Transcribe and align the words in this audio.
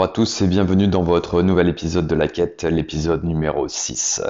Bonjour 0.00 0.12
à 0.12 0.14
tous 0.14 0.40
et 0.40 0.46
bienvenue 0.46 0.88
dans 0.88 1.02
votre 1.02 1.42
nouvel 1.42 1.68
épisode 1.68 2.06
de 2.06 2.14
la 2.14 2.26
quête, 2.26 2.62
l'épisode 2.62 3.22
numéro 3.22 3.68
6. 3.68 4.22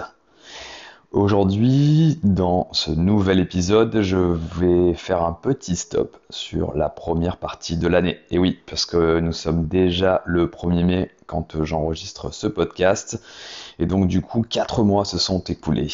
Aujourd'hui, 1.13 2.19
dans 2.25 2.67
ce 2.73 2.91
nouvel 2.91 3.39
épisode, 3.39 4.03
je 4.03 4.17
vais 4.17 4.95
faire 4.95 5.23
un 5.23 5.33
petit 5.33 5.77
stop 5.77 6.17
sur 6.29 6.77
la 6.77 6.89
première 6.89 7.37
partie 7.37 7.77
de 7.77 7.87
l'année. 7.87 8.19
Et 8.33 8.41
oui, 8.41 8.59
parce 8.67 8.85
que 8.85 9.21
nous 9.21 9.33
sommes 9.33 9.69
déjà 9.69 10.23
le 10.27 10.49
1er 10.49 10.85
mai 10.85 11.11
quand 11.27 11.63
j'enregistre 11.63 12.35
ce 12.35 12.49
podcast. 12.49 13.23
Et 13.79 13.87
donc 13.87 14.09
du 14.09 14.23
coup, 14.23 14.43
4 14.43 14.83
mois 14.83 15.05
se 15.05 15.19
sont 15.19 15.39
écoulés. 15.45 15.93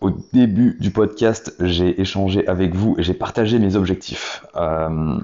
Au 0.00 0.12
début 0.32 0.78
du 0.80 0.92
podcast, 0.92 1.54
j'ai 1.60 2.00
échangé 2.00 2.48
avec 2.48 2.74
vous 2.74 2.94
et 2.96 3.02
j'ai 3.02 3.12
partagé 3.12 3.58
mes 3.58 3.76
objectifs. 3.76 4.46
Euh, 4.56 5.18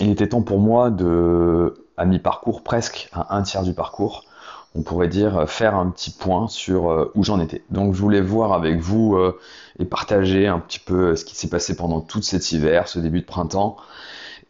il 0.00 0.10
était 0.10 0.30
temps 0.30 0.42
pour 0.42 0.58
moi 0.58 0.90
de 0.90 1.81
à 1.96 2.04
mi-parcours, 2.04 2.62
presque 2.62 3.08
à 3.12 3.36
un 3.36 3.42
tiers 3.42 3.62
du 3.62 3.74
parcours, 3.74 4.24
on 4.74 4.82
pourrait 4.82 5.08
dire 5.08 5.38
euh, 5.38 5.46
faire 5.46 5.74
un 5.74 5.90
petit 5.90 6.10
point 6.10 6.48
sur 6.48 6.90
euh, 6.90 7.12
où 7.14 7.24
j'en 7.24 7.40
étais. 7.40 7.62
Donc 7.70 7.94
je 7.94 8.00
voulais 8.00 8.20
voir 8.20 8.52
avec 8.52 8.78
vous 8.78 9.16
euh, 9.16 9.38
et 9.78 9.84
partager 9.84 10.46
un 10.46 10.58
petit 10.58 10.78
peu 10.78 11.16
ce 11.16 11.24
qui 11.24 11.36
s'est 11.36 11.48
passé 11.48 11.76
pendant 11.76 12.00
tout 12.00 12.22
cet 12.22 12.52
hiver, 12.52 12.88
ce 12.88 12.98
début 12.98 13.20
de 13.20 13.26
printemps, 13.26 13.76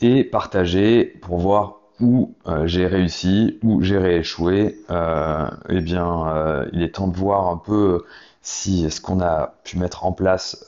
et 0.00 0.24
partager 0.24 1.04
pour 1.04 1.38
voir 1.38 1.76
où 2.00 2.34
j'ai 2.64 2.88
réussi, 2.88 3.60
où 3.62 3.80
j'ai 3.82 3.98
rééchoué. 3.98 4.80
eh 4.88 5.80
bien, 5.80 6.66
il 6.72 6.82
est 6.82 6.96
temps 6.96 7.06
de 7.06 7.16
voir 7.16 7.46
un 7.46 7.56
peu 7.56 8.04
si 8.40 8.90
ce 8.90 9.00
qu'on 9.00 9.20
a 9.20 9.54
pu 9.62 9.78
mettre 9.78 10.04
en 10.04 10.10
place 10.10 10.66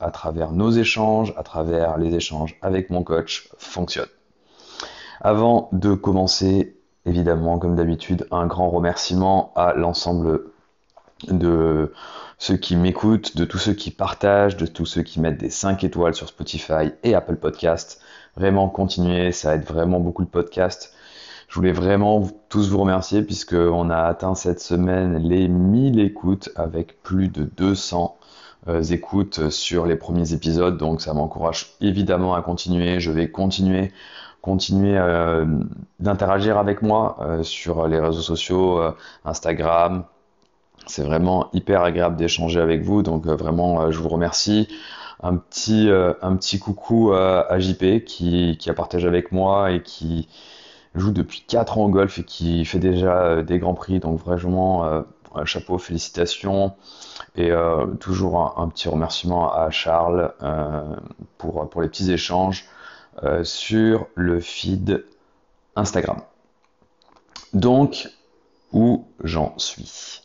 à 0.00 0.10
travers 0.10 0.52
nos 0.52 0.70
échanges, 0.70 1.32
à 1.38 1.44
travers 1.44 1.96
les 1.96 2.14
échanges 2.14 2.58
avec 2.60 2.90
mon 2.90 3.02
coach, 3.02 3.48
fonctionne. 3.56 4.08
Avant 5.20 5.68
de 5.72 5.94
commencer, 5.94 6.76
évidemment, 7.04 7.58
comme 7.58 7.76
d'habitude, 7.76 8.26
un 8.30 8.46
grand 8.46 8.70
remerciement 8.70 9.52
à 9.56 9.74
l'ensemble 9.74 10.42
de 11.28 11.92
ceux 12.38 12.56
qui 12.56 12.76
m'écoutent, 12.76 13.36
de 13.36 13.44
tous 13.44 13.58
ceux 13.58 13.72
qui 13.72 13.90
partagent, 13.90 14.56
de 14.56 14.66
tous 14.66 14.86
ceux 14.86 15.02
qui 15.02 15.20
mettent 15.20 15.38
des 15.38 15.50
5 15.50 15.82
étoiles 15.84 16.14
sur 16.14 16.28
Spotify 16.28 16.92
et 17.02 17.14
Apple 17.14 17.36
Podcast. 17.36 18.00
Vraiment 18.36 18.68
continuez, 18.68 19.32
ça 19.32 19.54
aide 19.54 19.64
vraiment 19.64 19.98
beaucoup 19.98 20.22
le 20.22 20.28
podcast. 20.28 20.92
Je 21.48 21.54
voulais 21.54 21.72
vraiment 21.72 22.28
tous 22.48 22.68
vous 22.68 22.78
remercier 22.78 23.22
puisqu'on 23.22 23.88
a 23.88 24.02
atteint 24.02 24.34
cette 24.34 24.60
semaine 24.60 25.16
les 25.16 25.48
1000 25.48 26.00
écoutes 26.00 26.50
avec 26.56 27.02
plus 27.02 27.28
de 27.28 27.44
200 27.44 28.16
euh, 28.68 28.82
écoutes 28.82 29.48
sur 29.48 29.86
les 29.86 29.96
premiers 29.96 30.32
épisodes. 30.32 30.76
Donc 30.76 31.00
ça 31.00 31.14
m'encourage 31.14 31.76
évidemment 31.80 32.34
à 32.34 32.42
continuer. 32.42 33.00
Je 33.00 33.10
vais 33.10 33.30
continuer 33.30 33.92
continuer 34.46 34.96
euh, 34.96 35.44
d'interagir 35.98 36.56
avec 36.56 36.80
moi 36.80 37.16
euh, 37.20 37.42
sur 37.42 37.88
les 37.88 37.98
réseaux 37.98 38.22
sociaux, 38.22 38.80
euh, 38.80 38.92
Instagram. 39.24 40.04
C'est 40.86 41.02
vraiment 41.02 41.48
hyper 41.52 41.82
agréable 41.82 42.14
d'échanger 42.14 42.60
avec 42.60 42.82
vous, 42.82 43.02
donc 43.02 43.26
vraiment 43.26 43.90
je 43.90 43.98
vous 43.98 44.08
remercie. 44.08 44.68
Un 45.20 45.36
petit, 45.36 45.88
un 45.90 46.36
petit 46.36 46.60
coucou 46.60 47.12
à, 47.12 47.58
JP 47.58 48.04
qui, 48.04 48.56
qui, 48.60 48.70
a 48.70 48.74
partagé 48.74 49.08
avec 49.08 49.32
moi 49.32 49.72
et 49.72 49.82
qui 49.82 50.28
joue 50.94 51.10
depuis 51.10 51.42
4 51.48 51.78
ans 51.78 51.86
au 51.86 51.88
golf 51.88 52.18
et 52.18 52.22
qui 52.22 52.64
fait 52.64 52.78
déjà 52.78 53.42
des 53.42 53.58
grands 53.58 53.74
prix, 53.74 53.98
donc 53.98 54.20
vraiment 54.20 55.02
chapeau, 55.44 55.78
félicitations. 55.78 56.74
Et 57.34 57.50
toujours 57.98 58.54
un, 58.56 58.68
petit 58.68 58.88
remerciement 58.88 59.52
à 59.52 59.70
Charles 59.70 60.32
pour, 61.38 61.68
pour 61.68 61.82
les 61.82 61.88
petits 61.88 62.12
échanges. 62.12 62.66
Euh, 63.24 63.44
sur 63.44 64.08
le 64.14 64.40
feed 64.40 65.06
Instagram. 65.74 66.20
Donc, 67.54 68.10
où 68.72 69.06
j'en 69.24 69.54
suis 69.56 70.20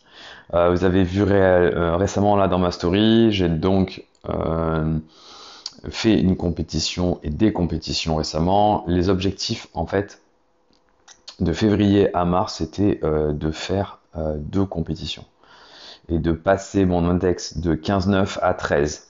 euh, 0.54 0.72
Vous 0.72 0.84
avez 0.84 1.06
vu 1.06 1.22
euh, 1.22 1.96
récemment 1.96 2.36
là 2.36 2.50
dans 2.50 2.60
ma 2.60 2.72
story, 2.72 3.32
j'ai 3.32 3.48
donc 3.48 4.06
fait 5.90 6.20
une 6.20 6.36
compétition 6.36 7.20
et 7.24 7.30
des 7.30 7.54
compétitions 7.54 8.18
récemment. 8.18 8.84
Les 8.88 9.08
objectifs, 9.08 9.68
en 9.74 9.86
fait, 9.86 10.22
de 11.40 11.54
février 11.54 12.14
à 12.14 12.26
mars, 12.26 12.56
c'était 12.56 13.00
de 13.04 13.52
faire 13.52 14.00
deux 14.36 14.66
compétitions 14.66 15.26
et 16.10 16.20
de 16.20 16.34
passer 16.34 16.86
mon 16.86 17.10
index 17.10 17.58
de 17.58 17.74
15-9 17.74 18.38
à 18.42 18.54
13. 18.54 19.08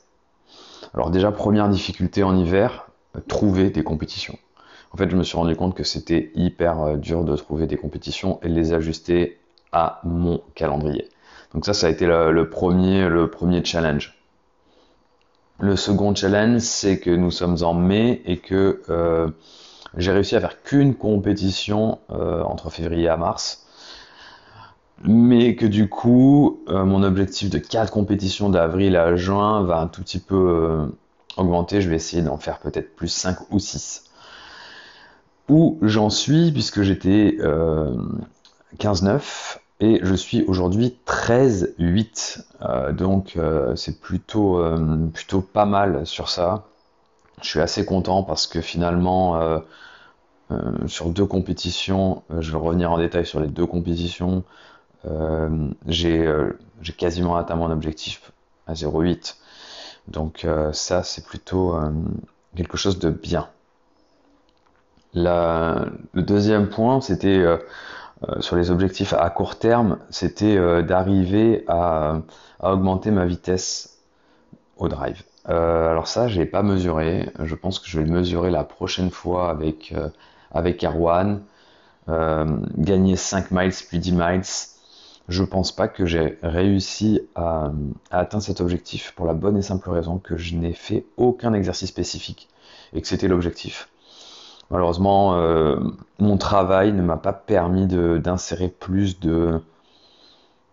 Alors 0.93 1.09
déjà, 1.09 1.31
première 1.31 1.67
difficulté 1.67 2.23
en 2.23 2.37
hiver, 2.37 2.90
trouver 3.27 3.69
des 3.69 3.83
compétitions. 3.83 4.37
En 4.93 4.97
fait, 4.97 5.09
je 5.09 5.15
me 5.15 5.23
suis 5.23 5.37
rendu 5.37 5.55
compte 5.55 5.75
que 5.75 5.83
c'était 5.83 6.31
hyper 6.35 6.81
euh, 6.81 6.97
dur 6.97 7.23
de 7.23 7.35
trouver 7.35 7.67
des 7.67 7.77
compétitions 7.77 8.39
et 8.43 8.49
les 8.49 8.73
ajuster 8.73 9.39
à 9.71 10.01
mon 10.03 10.41
calendrier. 10.53 11.07
Donc 11.53 11.65
ça, 11.65 11.73
ça 11.73 11.87
a 11.87 11.89
été 11.89 12.05
le, 12.05 12.49
premier, 12.49 13.07
le 13.07 13.29
premier 13.29 13.63
challenge. 13.63 14.17
Le 15.59 15.75
second 15.75 16.13
challenge, 16.15 16.61
c'est 16.61 16.99
que 16.99 17.09
nous 17.09 17.31
sommes 17.31 17.57
en 17.61 17.73
mai 17.73 18.21
et 18.25 18.37
que 18.37 18.81
euh, 18.89 19.29
j'ai 19.95 20.11
réussi 20.11 20.35
à 20.35 20.41
faire 20.41 20.61
qu'une 20.63 20.95
compétition 20.95 21.99
euh, 22.09 22.41
entre 22.43 22.69
février 22.69 23.07
à 23.07 23.17
mars. 23.17 23.67
Mais 25.03 25.55
que 25.55 25.65
du 25.65 25.89
coup, 25.89 26.61
mon 26.67 27.01
objectif 27.01 27.49
de 27.49 27.57
quatre 27.57 27.91
compétitions 27.91 28.49
d'avril 28.49 28.95
à 28.95 29.15
juin 29.15 29.63
va 29.63 29.79
un 29.79 29.87
tout 29.87 30.03
petit 30.03 30.19
peu 30.19 30.91
augmenter, 31.37 31.81
je 31.81 31.89
vais 31.89 31.95
essayer 31.95 32.21
d'en 32.21 32.37
faire 32.37 32.59
peut-être 32.59 32.95
plus 32.95 33.07
5 33.07 33.51
ou 33.51 33.59
6. 33.59 34.05
Où 35.49 35.77
j'en 35.81 36.09
suis, 36.09 36.51
puisque 36.51 36.81
j'étais 36.81 37.37
15-9 38.77 39.09
euh, 39.09 39.19
et 39.79 39.99
je 40.03 40.13
suis 40.13 40.43
aujourd'hui 40.43 40.97
13-8. 41.05 42.43
Euh, 42.61 42.91
donc 42.93 43.33
euh, 43.35 43.75
c'est 43.75 43.99
plutôt, 43.99 44.63
plutôt 45.13 45.41
pas 45.41 45.65
mal 45.65 46.05
sur 46.05 46.29
ça. 46.29 46.65
Je 47.41 47.47
suis 47.47 47.59
assez 47.59 47.85
content 47.85 48.23
parce 48.23 48.45
que 48.45 48.61
finalement, 48.61 49.61
sur 50.85 51.09
deux 51.09 51.25
compétitions, 51.25 52.21
je 52.39 52.51
vais 52.51 52.57
revenir 52.57 52.91
en 52.91 52.99
détail 52.99 53.25
sur 53.25 53.39
les 53.39 53.47
deux 53.47 53.65
compétitions, 53.65 54.43
j'ai 55.87 56.27
quasiment 56.97 57.35
atteint 57.35 57.55
mon 57.55 57.71
objectif 57.71 58.31
à 58.67 58.73
0,8. 58.73 59.37
Donc 60.11 60.45
euh, 60.45 60.73
ça, 60.73 61.03
c'est 61.03 61.25
plutôt 61.25 61.75
euh, 61.75 61.91
quelque 62.55 62.77
chose 62.77 62.99
de 62.99 63.09
bien. 63.09 63.47
le 65.13 66.21
deuxième 66.21 66.69
point, 66.69 67.01
c'était 67.01 67.37
euh, 67.37 67.57
sur 68.39 68.55
les 68.55 68.71
objectifs 68.71 69.13
à 69.13 69.29
court 69.29 69.57
terme, 69.57 69.97
c'était 70.09 70.83
d'arriver 70.83 71.63
à, 71.67 72.21
augmenter 72.61 73.09
ma 73.09 73.25
vitesse 73.25 73.99
au 74.77 74.87
drive. 74.87 75.23
alors 75.45 76.07
ça, 76.07 76.27
j'ai 76.27 76.45
pas 76.45 76.61
mesuré. 76.61 77.29
Je 77.39 77.55
pense 77.55 77.79
que 77.79 77.87
je 77.87 77.99
vais 77.99 78.05
le 78.05 78.11
mesurer 78.11 78.51
la 78.51 78.63
prochaine 78.63 79.09
fois 79.09 79.49
avec 79.49 79.93
avec 80.51 80.83
Erwan. 80.83 81.41
gagner 82.07 83.15
5 83.15 83.49
miles 83.51 83.73
puis 83.89 83.97
10 83.97 84.11
miles, 84.11 84.43
je 85.27 85.43
pense 85.43 85.71
pas 85.71 85.87
que 85.87 86.05
j'ai 86.05 86.37
réussi 86.43 87.21
à, 87.35 87.71
atteindre 88.09 88.43
cet 88.43 88.61
objectif 88.61 89.13
pour 89.15 89.25
la 89.25 89.33
bonne 89.33 89.57
et 89.57 89.61
simple 89.61 89.89
raison 89.89 90.17
que 90.17 90.37
je 90.37 90.55
n'ai 90.55 90.73
fait 90.73 91.05
aucun 91.17 91.53
exercice 91.53 91.89
spécifique 91.89 92.49
et 92.93 93.01
que 93.01 93.07
c'était 93.07 93.27
l'objectif. 93.27 93.89
Malheureusement, 94.69 95.35
euh, 95.35 95.79
mon 96.19 96.37
travail 96.37 96.93
ne 96.93 97.01
m'a 97.01 97.17
pas 97.17 97.33
permis 97.33 97.87
d'insérer 97.87 98.69
plus 98.69 99.19
de 99.19 99.61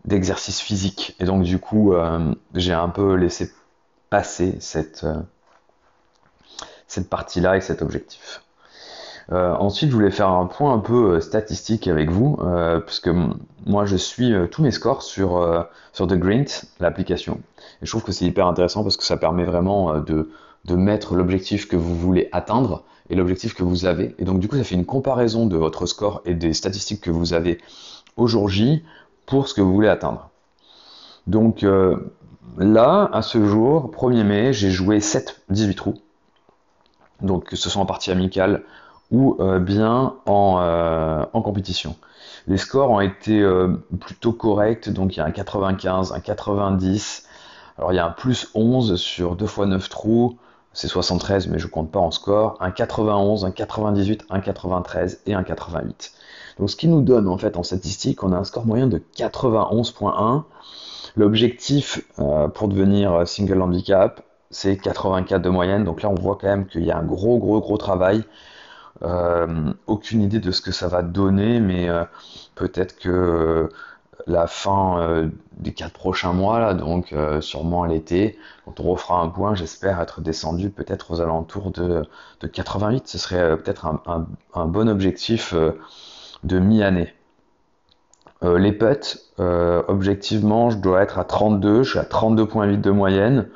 d'exercices 0.05 0.61
physiques 0.61 1.17
et 1.21 1.25
donc 1.25 1.43
du 1.43 1.59
coup 1.59 1.93
euh, 1.93 2.33
j'ai 2.55 2.73
un 2.73 2.89
peu 2.89 3.15
laissé 3.15 3.53
passer 4.09 4.57
cette 4.61 5.05
euh, 5.05 5.21
cette 6.87 7.11
partie-là 7.11 7.57
et 7.57 7.61
cet 7.61 7.83
objectif. 7.83 8.43
Euh, 9.31 9.55
ensuite, 9.57 9.91
je 9.91 9.95
voulais 9.95 10.11
faire 10.11 10.31
un 10.31 10.47
point 10.47 10.73
un 10.73 10.79
peu 10.79 11.17
euh, 11.17 11.21
statistique 11.21 11.87
avec 11.87 12.11
vous, 12.11 12.39
euh, 12.41 12.81
puisque 12.81 13.11
moi 13.67 13.85
je 13.85 13.97
suis 13.97 14.33
tous 14.51 14.63
mes 14.63 14.71
scores 14.71 15.03
sur, 15.03 15.67
sur 15.93 16.07
The 16.07 16.15
Grint, 16.15 16.65
l'application. 16.81 17.41
Et 17.83 17.87
je 17.87 17.91
trouve 17.91 18.03
que 18.03 18.13
c'est 18.13 18.25
hyper 18.25 18.47
intéressant 18.47 18.83
parce 18.83 18.97
que 18.97 19.05
ça 19.05 19.19
permet 19.19 19.45
vraiment 19.45 19.99
de, 19.99 20.31
de 20.65 20.75
mettre 20.75 21.15
l'objectif 21.15 21.69
que 21.69 21.77
vous 21.77 21.95
voulez 21.95 22.31
atteindre 22.33 22.85
et 23.11 23.15
l'objectif 23.15 23.55
que 23.55 23.63
vous 23.63 23.85
avez. 23.85 24.15
Et 24.19 24.25
donc 24.25 24.41
du 24.41 24.49
coup, 24.49 24.57
ça 24.57 24.65
fait 24.65 24.75
une 24.75 24.87
comparaison 24.87 25.45
de 25.45 25.57
votre 25.59 25.85
score 25.85 26.23
et 26.25 26.35
des 26.35 26.55
statistiques 26.55 27.03
que 27.03 27.11
vous 27.11 27.35
avez 27.35 27.59
aujourd'hui 28.17 28.85
pour 29.27 29.49
ce 29.49 29.55
que 29.55 29.61
vous 29.61 29.75
voulez 29.75 29.89
atteindre. 29.89 30.31
Donc 31.27 31.63
là, 32.57 33.11
à 33.13 33.21
ce 33.21 33.45
jour, 33.45 33.91
1er 33.91 34.25
mai, 34.25 34.53
j'ai 34.55 34.71
joué 34.71 35.01
7 35.01 35.43
18 35.51 35.75
trous. 35.75 35.95
Donc 37.21 37.45
que 37.45 37.57
ce 37.57 37.69
soit 37.69 37.83
en 37.83 37.87
partie 37.87 38.11
amicale 38.11 38.63
ou 39.11 39.37
euh, 39.41 39.59
bien 39.59 40.17
euh, 40.29 41.25
en, 41.33 41.43
compétition. 41.43 41.97
Les 42.47 42.59
scores 42.59 42.91
ont 42.91 43.01
été 43.01 43.41
euh, 43.41 43.69
plutôt 44.01 44.33
corrects, 44.33 44.89
donc 44.91 45.17
il 45.17 45.19
y 45.19 45.23
a 45.23 45.25
un 45.25 45.31
95, 45.31 46.13
un 46.13 46.21
90, 46.21 47.27
alors 47.79 47.93
il 47.93 47.97
y 47.97 47.99
a 47.99 48.07
un 48.07 48.11
plus 48.11 48.51
11 48.55 48.97
sur 48.97 49.37
2 49.37 49.45
x 49.45 49.59
9 49.59 49.89
trous, 49.89 50.39
c'est 50.73 50.89
73 50.89 51.49
mais 51.49 51.59
je 51.59 51.67
compte 51.67 51.91
pas 51.91 52.01
en 52.01 52.11
score, 52.11 52.57
un 52.61 52.71
91, 52.71 53.45
un 53.45 53.51
98, 53.51 54.27
un 54.31 54.41
93 54.41 55.23
et 55.27 55.35
un 55.35 55.43
88. 55.43 56.13
Donc 56.59 56.71
ce 56.71 56.77
qui 56.77 56.89
nous 56.89 57.03
donne 57.03 57.29
en 57.29 57.39
fait 57.39 57.57
en 57.57 57.63
statistique, 57.63 58.23
on 58.23 58.33
a 58.33 58.37
un 58.37 58.45
score 58.45 58.67
moyen 58.67 58.87
de 58.87 59.03
91.1. 59.17 60.45
L'objectif 61.17 62.03
pour 62.55 62.69
devenir 62.69 63.27
single 63.27 63.63
handicap, 63.63 64.23
c'est 64.51 64.77
84 64.77 65.43
de 65.43 65.49
moyenne. 65.49 65.85
Donc 65.85 66.03
là, 66.03 66.11
on 66.11 66.15
voit 66.15 66.39
quand 66.41 66.49
même 66.49 66.67
qu'il 66.67 66.85
y 66.85 66.91
a 66.91 66.99
un 66.99 67.03
gros, 67.03 67.39
gros, 67.39 67.61
gros 67.61 67.77
travail. 67.77 68.25
Aucune 69.87 70.23
idée 70.23 70.41
de 70.41 70.51
ce 70.51 70.61
que 70.61 70.73
ça 70.73 70.89
va 70.89 71.03
donner, 71.03 71.61
mais 71.61 71.89
peut-être 72.55 72.99
que 72.99 73.71
la 74.29 74.47
fin 74.47 75.01
euh, 75.01 75.29
des 75.53 75.73
quatre 75.73 75.95
prochains 75.95 76.33
mois, 76.33 76.61
là, 76.61 76.75
donc 76.75 77.13
euh, 77.13 77.41
sûrement 77.41 77.85
l'été, 77.85 78.39
quand 78.65 78.81
on 78.81 78.85
refera 78.85 79.21
un 79.21 79.29
point, 79.29 79.55
j'espère 79.55 80.01
être 80.01 80.21
descendu 80.21 80.71
peut-être 80.71 81.11
aux 81.11 81.21
alentours 81.21 81.71
de, 81.71 82.07
88. 82.41 83.09
Ce 83.09 83.19
serait 83.19 83.41
euh, 83.41 83.57
peut-être 83.57 83.87
un, 83.87 84.67
bon 84.67 84.89
objectif 84.89 85.55
de 86.45 86.59
mi-année. 86.59 87.15
les 88.43 88.73
putts, 88.73 89.19
objectivement, 89.39 90.71
je 90.71 90.79
dois 90.79 91.03
être 91.03 91.19
à 91.19 91.25
32, 91.25 91.83
je 91.83 91.91
suis 91.91 91.99
à 91.99 92.05
32.8 92.05 92.81
de 92.81 92.91
moyenne, 92.91 93.49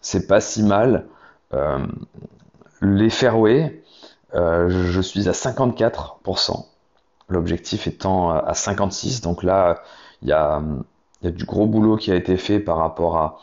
c'est 0.00 0.26
pas 0.26 0.40
si 0.40 0.62
mal. 0.62 1.06
les 2.82 3.10
fairways, 3.10 3.82
je 4.36 5.00
suis 5.00 5.28
à 5.28 5.32
54%, 5.32 6.66
l'objectif 7.28 7.86
étant 7.86 8.30
à 8.30 8.54
56, 8.54 9.20
donc 9.22 9.42
là, 9.42 9.82
il 10.22 10.28
y 10.28 10.32
a, 10.32 10.62
du 11.22 11.44
gros 11.44 11.66
boulot 11.66 11.96
qui 11.96 12.12
a 12.12 12.14
été 12.14 12.36
fait 12.36 12.60
par 12.60 12.76
rapport 12.76 13.16
à, 13.16 13.38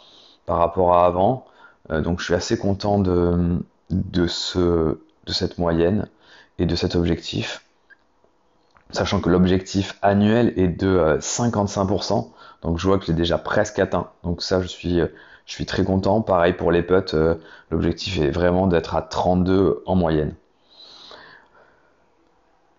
avant. 0.47 1.45
Euh, 1.91 2.01
donc 2.01 2.19
je 2.19 2.25
suis 2.25 2.33
assez 2.33 2.57
content 2.57 2.99
de, 2.99 3.59
de, 3.89 4.27
ce, 4.27 4.99
de 5.25 5.31
cette 5.33 5.57
moyenne 5.57 6.07
et 6.59 6.65
de 6.65 6.75
cet 6.75 6.95
objectif. 6.95 7.65
Sachant 8.91 9.19
que 9.19 9.29
l'objectif 9.29 9.97
annuel 10.01 10.53
est 10.55 10.67
de 10.67 11.17
55%. 11.19 12.13
Euh, 12.13 12.21
donc 12.61 12.77
je 12.77 12.87
vois 12.87 12.99
que 12.99 13.05
j'ai 13.05 13.13
déjà 13.13 13.37
presque 13.37 13.79
atteint. 13.79 14.09
Donc 14.23 14.41
ça, 14.41 14.61
je 14.61 14.67
suis, 14.67 15.01
je 15.45 15.63
très 15.63 15.83
content. 15.83 16.21
Pareil 16.21 16.53
pour 16.53 16.71
les 16.71 16.83
putts, 16.83 17.13
euh, 17.13 17.35
l'objectif 17.71 18.19
est 18.19 18.29
vraiment 18.29 18.67
d'être 18.67 18.95
à 18.95 19.01
32 19.01 19.83
en 19.85 19.95
moyenne. 19.95 20.35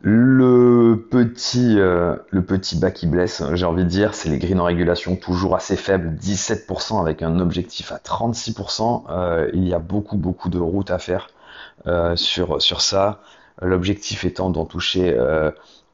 Le 0.06 1.06
petit, 1.10 1.80
euh, 1.80 2.16
le 2.28 2.44
petit 2.44 2.76
bas 2.76 2.90
qui 2.90 3.06
blesse, 3.06 3.42
j'ai 3.54 3.64
envie 3.64 3.84
de 3.84 3.88
dire, 3.88 4.14
c'est 4.14 4.28
les 4.28 4.36
greens 4.36 4.60
en 4.60 4.64
régulation 4.64 5.16
toujours 5.16 5.56
assez 5.56 5.76
faibles, 5.76 6.14
17% 6.20 7.00
avec 7.00 7.22
un 7.22 7.40
objectif 7.40 7.90
à 7.90 7.96
36%. 7.96 9.04
Euh, 9.08 9.50
il 9.54 9.66
y 9.66 9.72
a 9.72 9.78
beaucoup, 9.78 10.18
beaucoup 10.18 10.50
de 10.50 10.58
routes 10.58 10.90
à 10.90 10.98
faire 10.98 11.28
euh, 11.86 12.16
sur, 12.16 12.60
sur 12.60 12.82
ça. 12.82 13.20
L'objectif 13.62 14.26
étant 14.26 14.50
d'en 14.50 14.66
toucher 14.66 15.18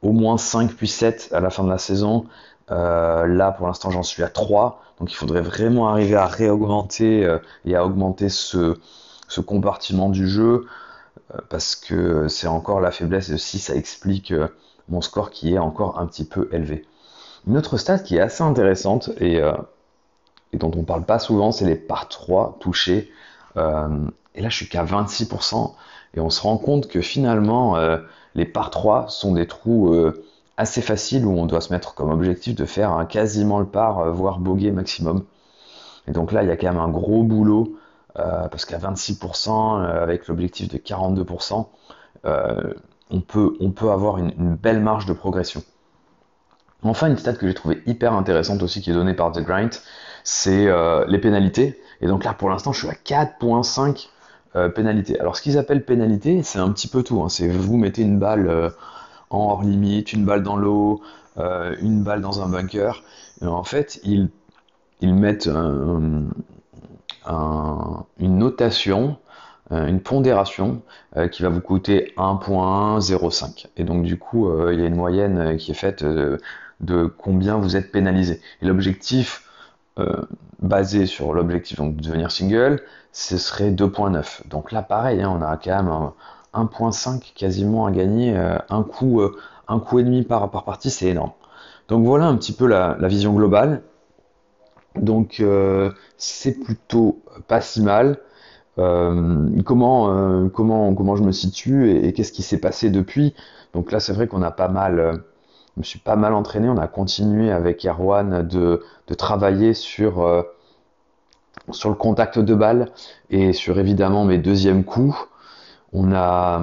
au 0.01 0.11
moins 0.11 0.37
5 0.37 0.73
puis 0.73 0.89
7 0.89 1.29
à 1.31 1.39
la 1.39 1.49
fin 1.49 1.63
de 1.63 1.69
la 1.69 1.77
saison. 1.77 2.25
là, 2.67 3.51
pour 3.51 3.67
l'instant, 3.67 3.91
j'en 3.91 4.03
suis 4.03 4.23
à 4.23 4.27
3. 4.27 4.83
Donc, 4.99 5.09
il 5.09 5.15
faudrait 5.15 5.41
vraiment 5.41 5.87
arriver 5.87 6.15
à 6.15 6.25
réaugmenter 6.25 7.37
et 7.63 7.75
à 7.75 7.85
augmenter 7.85 8.27
ce, 8.27 8.77
ce 9.29 9.39
compartiment 9.39 10.09
du 10.09 10.27
jeu. 10.27 10.65
Euh, 11.33 11.39
parce 11.49 11.75
que 11.75 12.27
c'est 12.27 12.47
encore 12.47 12.81
la 12.81 12.91
faiblesse 12.91 13.29
et 13.29 13.33
aussi 13.33 13.59
ça 13.59 13.75
explique 13.75 14.31
euh, 14.31 14.47
mon 14.89 15.01
score 15.01 15.29
qui 15.29 15.53
est 15.53 15.59
encore 15.59 15.99
un 15.99 16.05
petit 16.07 16.25
peu 16.25 16.49
élevé. 16.51 16.85
Une 17.47 17.57
autre 17.57 17.77
stat 17.77 17.99
qui 17.99 18.17
est 18.17 18.21
assez 18.21 18.43
intéressante 18.43 19.09
et, 19.17 19.39
euh, 19.41 19.53
dont 20.53 20.71
on 20.75 20.83
parle 20.83 21.05
pas 21.05 21.19
souvent, 21.19 21.51
c'est 21.51 21.65
les 21.65 21.75
par 21.75 22.07
3 22.07 22.57
touchés. 22.59 23.11
et 23.55 24.41
là, 24.41 24.49
je 24.49 24.55
suis 24.55 24.69
qu'à 24.69 24.83
26%. 24.83 25.75
Et 26.13 26.19
on 26.19 26.29
se 26.29 26.41
rend 26.41 26.57
compte 26.57 26.87
que 26.87 27.01
finalement, 27.01 27.77
les 28.35 28.45
par 28.45 28.69
3 28.69 29.07
sont 29.07 29.33
des 29.33 29.47
trous 29.47 29.95
assez 30.57 30.81
faciles 30.81 31.25
où 31.25 31.31
on 31.31 31.45
doit 31.45 31.61
se 31.61 31.71
mettre 31.73 31.95
comme 31.95 32.11
objectif 32.11 32.53
de 32.53 32.65
faire 32.65 33.07
quasiment 33.09 33.59
le 33.59 33.65
par, 33.65 34.11
voire 34.11 34.39
bogey 34.39 34.71
maximum. 34.71 35.23
Et 36.07 36.11
donc 36.11 36.31
là, 36.31 36.43
il 36.43 36.49
y 36.49 36.51
a 36.51 36.57
quand 36.57 36.67
même 36.67 36.81
un 36.81 36.89
gros 36.89 37.23
boulot 37.23 37.77
parce 38.15 38.65
qu'à 38.65 38.77
26%, 38.77 39.49
euh, 39.49 40.03
avec 40.03 40.27
l'objectif 40.27 40.67
de 40.67 40.77
42%, 40.77 41.67
euh, 42.25 42.73
on, 43.09 43.21
peut, 43.21 43.55
avoir 43.89 44.17
une, 44.17 44.55
belle 44.55 44.81
marge 44.81 45.05
de 45.05 45.13
progression. 45.13 45.63
Enfin, 46.83 47.07
une 47.07 47.17
stat 47.17 47.33
que 47.33 47.47
j'ai 47.47 47.53
trouvé 47.53 47.81
hyper 47.85 48.13
intéressante 48.13 48.63
aussi, 48.63 48.81
qui 48.81 48.91
est 48.91 48.93
donnée 48.93 49.13
par 49.13 49.31
The 49.31 49.41
Grind, 49.41 49.71
c'est 50.23 50.67
les 51.07 51.17
pénalités. 51.19 51.79
Et 51.99 52.07
donc 52.07 52.23
là, 52.23 52.33
pour 52.33 52.49
l'instant, 52.49 52.73
je 52.73 52.79
suis 52.79 52.87
à 52.87 52.93
4.5 52.93 54.09
pénalités. 54.73 55.19
Alors, 55.19 55.35
ce 55.35 55.43
qu'ils 55.43 55.59
appellent 55.59 55.85
pénalité, 55.85 56.41
c'est 56.41 56.57
un 56.57 56.71
petit 56.71 56.87
peu 56.87 57.03
tout. 57.03 57.21
Hein. 57.21 57.29
C'est 57.29 57.47
vous 57.49 57.77
mettez 57.77 58.01
une 58.01 58.17
balle 58.17 58.73
en 59.29 59.39
hors 59.49 59.61
limite, 59.61 60.13
une 60.13 60.25
balle 60.25 60.41
dans 60.41 60.55
l'eau, 60.55 61.01
une 61.37 62.03
balle 62.03 62.21
dans 62.21 62.41
un 62.41 62.47
bunker. 62.47 63.03
En 63.45 63.63
fait, 63.63 63.99
ils, 64.03 64.29
ils 65.01 65.13
mettent 65.13 65.47
un, 65.47 66.23
une 67.27 68.37
notation, 68.37 69.17
euh, 69.71 69.87
une 69.87 70.01
pondération 70.01 70.81
euh, 71.15 71.27
qui 71.27 71.43
va 71.43 71.49
vous 71.49 71.61
coûter 71.61 72.13
1.05. 72.17 73.67
Et 73.77 73.83
donc 73.83 74.03
du 74.03 74.17
coup, 74.17 74.49
euh, 74.49 74.73
il 74.73 74.79
y 74.79 74.83
a 74.83 74.85
une 74.85 74.95
moyenne 74.95 75.57
qui 75.57 75.71
est 75.71 75.75
faite 75.75 76.03
de 76.03 77.05
combien 77.05 77.57
vous 77.57 77.75
êtes 77.75 77.91
pénalisé. 77.91 78.41
Et 78.61 78.65
l'objectif 78.65 79.47
basé 80.61 81.05
sur 81.05 81.33
l'objectif 81.33 81.79
de 81.79 82.01
devenir 82.01 82.31
single, 82.31 82.81
ce 83.11 83.37
serait 83.37 83.69
2.9. 83.69 84.47
Donc 84.47 84.71
là, 84.71 84.81
pareil, 84.81 85.21
hein, 85.21 85.37
on 85.37 85.43
a 85.43 85.57
quand 85.57 85.83
même 85.83 86.65
1.5 86.65 87.33
quasiment 87.35 87.85
à 87.85 87.91
gagner, 87.91 88.35
un 88.35 88.83
coup, 88.83 89.21
un 89.67 89.79
coup 89.79 89.99
et 89.99 90.03
demi 90.03 90.23
par 90.23 90.49
partie, 90.49 90.89
c'est 90.89 91.07
énorme. 91.07 91.33
Donc 91.87 92.03
voilà 92.03 92.25
un 92.25 92.35
petit 92.35 92.53
peu 92.53 92.65
la 92.65 92.95
vision 93.07 93.33
globale. 93.33 93.83
Donc 94.95 95.39
euh, 95.39 95.91
c'est 96.17 96.59
plutôt 96.59 97.21
pas 97.47 97.61
si 97.61 97.81
mal. 97.81 98.19
Euh, 98.77 99.61
comment, 99.63 100.11
euh, 100.11 100.49
comment, 100.49 100.93
comment 100.95 101.15
je 101.15 101.23
me 101.23 101.31
situe 101.31 101.91
et, 101.91 102.13
qu'est-ce 102.13 102.31
qui 102.31 102.43
s'est 102.43 102.59
passé 102.59 102.89
depuis? 102.89 103.35
Donc 103.73 103.91
là, 103.91 103.99
c'est 103.99 104.13
vrai 104.13 104.27
qu'on 104.27 104.41
a 104.41 104.51
pas 104.51 104.67
mal, 104.67 105.23
je 105.75 105.79
me 105.79 105.83
suis 105.83 105.99
pas 105.99 106.15
mal 106.15 106.33
entraîné. 106.33 106.69
On 106.69 106.77
a 106.77 106.87
continué 106.87 107.51
avec 107.51 107.85
Erwan 107.85 108.47
de, 108.47 108.83
travailler 109.17 109.73
sur, 109.73 110.45
sur 111.71 111.89
le 111.89 111.95
contact 111.95 112.39
de 112.39 112.55
balle 112.55 112.91
et 113.29 113.53
sur 113.53 113.77
évidemment 113.79 114.25
mes 114.25 114.37
deuxièmes 114.37 114.83
coups. 114.83 115.15
On 115.93 116.13
a, 116.13 116.61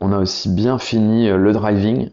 on 0.00 0.12
a 0.12 0.18
aussi 0.18 0.48
bien 0.48 0.78
fini 0.78 1.28
le 1.28 1.52
driving 1.52 2.10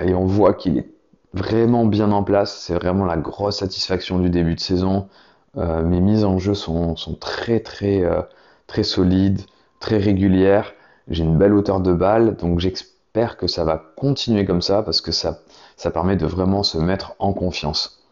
et 0.00 0.14
on 0.14 0.24
voit 0.24 0.54
qu'il 0.54 0.78
est 0.78 0.95
vraiment 1.36 1.84
bien 1.84 2.10
en 2.12 2.22
place. 2.22 2.56
C'est 2.58 2.74
vraiment 2.74 3.04
la 3.04 3.16
grosse 3.16 3.58
satisfaction 3.58 4.18
du 4.18 4.30
début 4.30 4.54
de 4.54 4.60
saison. 4.60 5.08
Euh, 5.56 5.82
mes 5.82 6.00
mises 6.00 6.24
en 6.24 6.38
jeu 6.38 6.54
sont, 6.54 6.94
très 7.20 7.60
très 7.60 8.02
euh, 8.02 8.22
très 8.66 8.82
solides, 8.82 9.42
très 9.80 9.98
régulières. 9.98 10.72
J'ai 11.08 11.24
une 11.24 11.38
belle 11.38 11.54
hauteur 11.54 11.80
de 11.80 11.92
balle, 11.92 12.36
donc 12.36 12.58
j'espère 12.58 13.36
que 13.36 13.46
ça 13.46 13.64
va 13.64 13.82
continuer 13.96 14.44
comme 14.44 14.62
ça 14.62 14.82
parce 14.82 15.00
que 15.00 15.12
ça, 15.12 15.40
ça 15.76 15.90
permet 15.90 16.16
de 16.16 16.26
vraiment 16.26 16.62
se 16.62 16.78
mettre 16.78 17.14
en 17.18 17.32
confiance. 17.32 18.02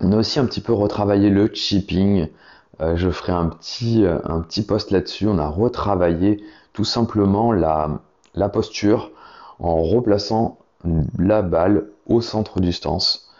On 0.00 0.12
a 0.12 0.16
aussi 0.16 0.40
un 0.40 0.46
petit 0.46 0.60
peu 0.60 0.72
retravaillé 0.72 1.30
le 1.30 1.50
chipping. 1.52 2.28
Euh, 2.80 2.96
je 2.96 3.10
ferai 3.10 3.32
un 3.32 3.46
petit, 3.46 4.04
un 4.06 4.40
petit 4.40 4.64
post 4.64 4.90
là-dessus. 4.90 5.28
On 5.28 5.38
a 5.38 5.48
retravaillé 5.48 6.42
tout 6.72 6.84
simplement 6.84 7.52
la, 7.52 8.00
la 8.34 8.48
posture 8.48 9.12
en 9.60 9.82
replaçant 9.82 10.58
la 11.18 11.42
balle 11.42 11.88
au 12.06 12.20
centre 12.20 12.60
du 12.60 12.72
stance. 12.72 13.30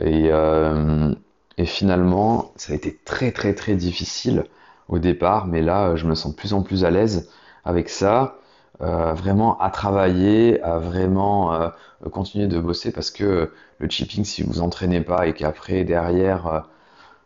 Euh, 0.00 1.14
et, 1.58 1.66
finalement, 1.66 2.52
ça 2.56 2.72
a 2.72 2.76
été 2.76 2.98
très 3.04 3.32
très 3.32 3.54
très 3.54 3.74
difficile 3.74 4.44
au 4.88 4.98
départ, 4.98 5.46
mais 5.46 5.62
là, 5.62 5.96
je 5.96 6.06
me 6.06 6.14
sens 6.14 6.32
de 6.32 6.36
plus 6.36 6.52
en 6.52 6.62
plus 6.62 6.84
à 6.84 6.90
l'aise 6.90 7.30
avec 7.64 7.88
ça. 7.88 8.38
Euh, 8.82 9.14
vraiment 9.14 9.58
à 9.58 9.70
travailler, 9.70 10.60
à 10.62 10.78
vraiment 10.78 11.54
euh, 11.54 11.70
continuer 12.12 12.46
de 12.46 12.60
bosser 12.60 12.92
parce 12.92 13.10
que 13.10 13.50
le 13.78 13.88
chipping, 13.88 14.24
si 14.24 14.42
vous 14.42 14.60
entraînez 14.60 15.00
pas 15.00 15.26
et 15.26 15.32
qu'après 15.32 15.84
derrière 15.84 16.68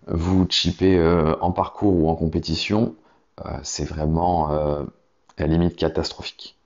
vous 0.06 0.46
chippez 0.48 1.00
en 1.40 1.52
parcours 1.52 1.94
ou 1.94 2.08
en 2.08 2.14
compétition, 2.14 2.94
c'est 3.62 3.84
vraiment 3.84 4.48
à 4.48 4.84
la 5.38 5.46
limite 5.46 5.76
catastrophique. 5.76 6.59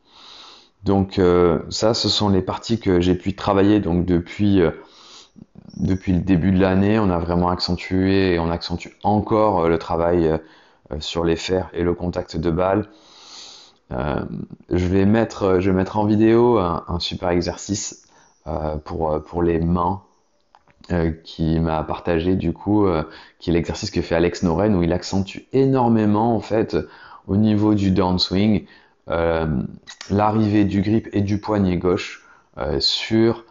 Donc 0.84 1.18
euh, 1.18 1.60
ça, 1.70 1.94
ce 1.94 2.08
sont 2.08 2.28
les 2.28 2.42
parties 2.42 2.78
que 2.78 3.00
j'ai 3.00 3.14
pu 3.14 3.34
travailler 3.34 3.80
donc 3.80 4.04
depuis 4.04 4.60
euh, 4.60 4.70
depuis 5.76 6.12
le 6.12 6.20
début 6.20 6.52
de 6.52 6.60
l'année. 6.60 6.98
On 6.98 7.10
a 7.10 7.18
vraiment 7.18 7.48
accentué 7.48 8.34
et 8.34 8.38
on 8.38 8.50
accentue 8.50 8.90
encore 9.02 9.64
euh, 9.64 9.68
le 9.68 9.78
travail 9.78 10.38
sur 11.00 11.24
les 11.24 11.36
fers 11.36 11.70
et 11.72 11.82
le 11.82 11.94
contact 11.94 12.36
de 12.36 12.50
balle. 12.50 12.88
je 13.90 14.86
vais 14.86 15.06
mettre 15.06 15.60
je 15.60 15.70
vais 15.70 15.76
mettre 15.76 15.96
en 15.96 16.04
vidéo 16.04 16.58
un, 16.58 16.98
super 17.00 17.30
exercice 17.30 18.06
pour 18.84 19.22
pour 19.24 19.42
les 19.42 19.60
mains 19.60 20.02
qui 21.24 21.58
m'a 21.58 21.82
partagé 21.82 22.36
du 22.36 22.52
coup, 22.52 22.86
qui 23.38 23.48
est 23.48 23.52
l'exercice 23.54 23.90
que 23.90 24.02
fait 24.02 24.14
Alex 24.14 24.42
Noren 24.42 24.76
où 24.76 24.82
il 24.82 24.92
accentue 24.92 25.46
énormément 25.54 26.36
en 26.36 26.40
fait 26.40 26.76
au 27.26 27.36
niveau 27.38 27.74
du 27.74 27.90
downswing 27.90 28.66
l'arrivée 29.06 30.64
du 30.64 30.82
grip 30.82 31.08
et 31.12 31.20
du 31.20 31.38
poignet 31.38 31.76
gauche 31.76 32.25
sur 32.80 33.44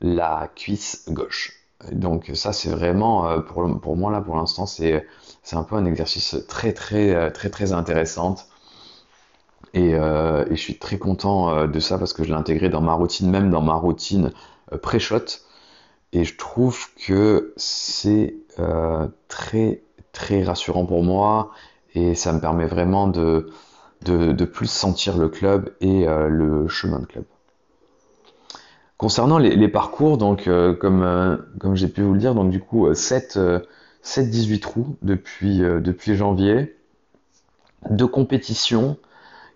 la 0.00 0.50
cuisse 0.54 1.06
gauche. 1.08 1.52
Donc 1.92 2.30
ça 2.34 2.52
c'est 2.52 2.70
vraiment 2.70 3.40
pour, 3.42 3.80
pour, 3.80 3.96
moi 3.96 4.10
là 4.10 4.20
pour 4.20 4.36
l'instant 4.36 4.66
c'est 4.66 5.04
un 5.52 5.62
peu 5.62 5.76
un 5.76 5.86
exercice 5.86 6.36
très 6.48 6.72
très 6.72 7.30
très 7.32 7.50
très 7.50 7.72
intéressant. 7.72 8.36
Et, 9.74 9.90
et 9.90 10.50
je 10.50 10.60
suis 10.60 10.78
très 10.78 10.98
content 10.98 11.66
de 11.66 11.80
ça 11.80 11.98
parce 11.98 12.12
que 12.12 12.24
je 12.24 12.28
l'ai 12.28 12.34
intégré 12.34 12.68
dans 12.68 12.80
ma 12.80 12.92
routine 12.92 13.30
même 13.30 13.50
dans 13.50 13.62
ma 13.62 13.74
routine 13.74 14.32
pré-shot. 14.82 15.24
Et 16.12 16.24
je 16.24 16.36
trouve 16.36 16.86
que 17.06 17.52
c'est 17.56 18.34
très 19.28 19.82
très 20.12 20.42
rassurant 20.42 20.86
pour 20.86 21.02
moi. 21.02 21.50
Et 21.94 22.14
ça 22.14 22.32
me 22.32 22.40
permet 22.40 22.66
vraiment 22.66 23.08
de, 23.08 23.50
de, 24.04 24.44
plus 24.44 24.70
sentir 24.70 25.16
le 25.18 25.28
club 25.28 25.70
et 25.80 26.08
euh, 26.08 26.28
le 26.28 26.68
chemin 26.68 26.98
de 26.98 27.06
club. 27.06 27.24
Concernant 28.96 29.38
les, 29.38 29.68
parcours, 29.68 30.18
donc 30.18 30.48
euh, 30.48 30.74
comme, 30.74 31.02
euh, 31.02 31.36
comme 31.60 31.76
j'ai 31.76 31.88
pu 31.88 32.02
vous 32.02 32.14
le 32.14 32.18
dire, 32.18 32.34
donc 32.34 32.50
du 32.50 32.60
coup 32.60 32.92
7, 32.92 33.38
7 34.02 34.30
18 34.30 34.60
trous 34.60 34.96
depuis, 35.02 35.58
depuis 35.58 36.16
janvier, 36.16 36.76
deux 37.90 38.08
compétitions, 38.08 38.96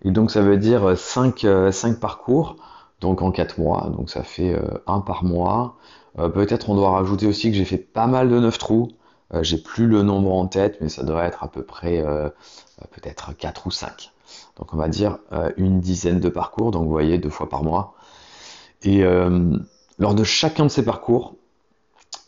et 0.04 0.10
donc 0.10 0.30
ça 0.30 0.42
veut 0.42 0.58
dire 0.58 0.96
5, 0.96 1.46
5 1.72 1.98
parcours, 1.98 2.56
donc 3.00 3.22
en 3.22 3.32
4 3.32 3.58
mois, 3.58 3.90
donc 3.96 4.10
ça 4.10 4.22
fait 4.22 4.56
un 4.86 5.00
par 5.00 5.24
mois. 5.24 5.76
Peut-être 6.16 6.70
on 6.70 6.76
doit 6.76 6.90
rajouter 6.90 7.26
aussi 7.26 7.50
que 7.50 7.56
j'ai 7.56 7.64
fait 7.64 7.78
pas 7.78 8.06
mal 8.06 8.28
de 8.28 8.38
9 8.38 8.58
trous, 8.58 8.90
euh, 9.34 9.42
j'ai 9.42 9.58
plus 9.58 9.86
le 9.86 10.02
nombre 10.02 10.32
en 10.32 10.46
tête, 10.46 10.78
mais 10.80 10.88
ça 10.88 11.02
devrait 11.04 11.26
être 11.26 11.42
à 11.42 11.48
peu 11.48 11.62
près 11.62 12.00
euh, 12.00 12.28
peut-être 12.90 13.36
4 13.36 13.66
ou 13.66 13.70
5. 13.70 14.11
Donc 14.56 14.74
on 14.74 14.76
va 14.76 14.88
dire 14.88 15.18
euh, 15.32 15.50
une 15.56 15.80
dizaine 15.80 16.20
de 16.20 16.28
parcours, 16.28 16.70
donc 16.70 16.84
vous 16.84 16.90
voyez 16.90 17.18
deux 17.18 17.30
fois 17.30 17.48
par 17.48 17.62
mois. 17.62 17.94
Et 18.84 19.04
lors 19.98 20.14
de 20.14 20.24
chacun 20.24 20.64
de 20.64 20.68
ces 20.68 20.84
parcours, 20.84 21.36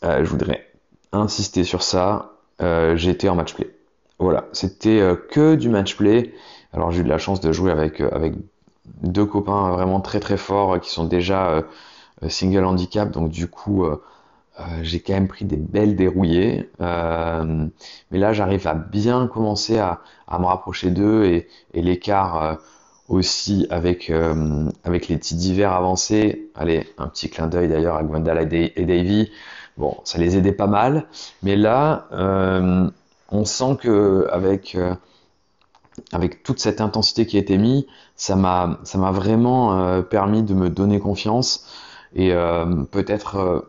je 0.05 0.23
voudrais 0.23 0.71
insister 1.11 1.65
sur 1.65 1.83
ça, 1.83 2.31
été 2.61 3.29
en 3.29 3.35
match 3.35 3.55
play. 3.55 3.75
Voilà, 4.21 4.45
c'était 4.53 5.01
que 5.33 5.57
du 5.57 5.69
match 5.69 5.97
play. 5.97 6.33
Alors 6.73 6.93
j'ai 6.93 7.01
eu 7.01 7.03
de 7.03 7.09
la 7.09 7.19
chance 7.19 7.41
de 7.41 7.51
jouer 7.51 7.73
avec, 7.73 8.01
avec 8.01 8.35
deux 9.03 9.27
copains 9.27 9.73
vraiment 9.73 10.01
très 10.01 10.21
très 10.21 10.37
forts 10.37 10.79
qui 10.79 10.91
sont 10.91 11.07
déjà 11.07 11.65
single 12.29 12.65
handicap, 12.65 13.11
donc 13.11 13.31
du 13.31 13.49
coup 13.49 13.85
euh, 14.61 14.63
j'ai 14.83 15.01
quand 15.01 15.15
même 15.15 15.27
pris 15.27 15.45
des 15.45 15.57
belles 15.57 15.97
dérouillées, 15.97 16.71
euh, 16.81 17.67
mais 18.11 18.19
là 18.19 18.33
j'arrive 18.33 18.69
à 18.69 18.75
bien 18.75 19.27
commencer 19.27 19.79
à, 19.79 20.01
me 20.39 20.47
rapprocher 20.47 20.91
d'eux 20.91 21.25
et, 21.25 21.49
l'écart 21.75 22.43
euh, 22.43 22.55
aussi 23.09 23.67
avec, 23.71 24.13
avec 24.85 25.09
les 25.09 25.17
petits 25.17 25.35
divers 25.35 25.73
avancés. 25.73 26.51
Allez, 26.55 26.87
un 26.99 27.09
petit 27.09 27.29
clin 27.29 27.49
d'œil 27.49 27.69
d'ailleurs 27.69 27.97
à 27.97 28.05
Gwendal 28.05 28.49
et, 28.53 28.85
Davy. 28.85 29.31
Bon, 29.77 29.97
ça 30.05 30.19
les 30.19 30.37
aidait 30.37 30.53
pas 30.53 30.69
mal, 30.69 31.07
mais 31.43 31.57
là 31.57 32.07
on 33.31 33.45
sent 33.45 33.77
que 33.81 34.29
avec 34.31 34.77
avec 36.13 36.43
toute 36.45 36.61
cette 36.61 36.81
intensité 36.81 37.27
qui 37.27 37.37
a 37.37 37.41
été 37.41 37.59
mise, 37.59 37.85
ça 38.17 38.37
m'a 38.37 39.11
vraiment 39.11 40.03
permis 40.03 40.43
de 40.43 40.55
me 40.55 40.71
donner 40.71 41.01
confiance 41.01 41.67
et 42.15 42.33
peut-être 42.91 43.67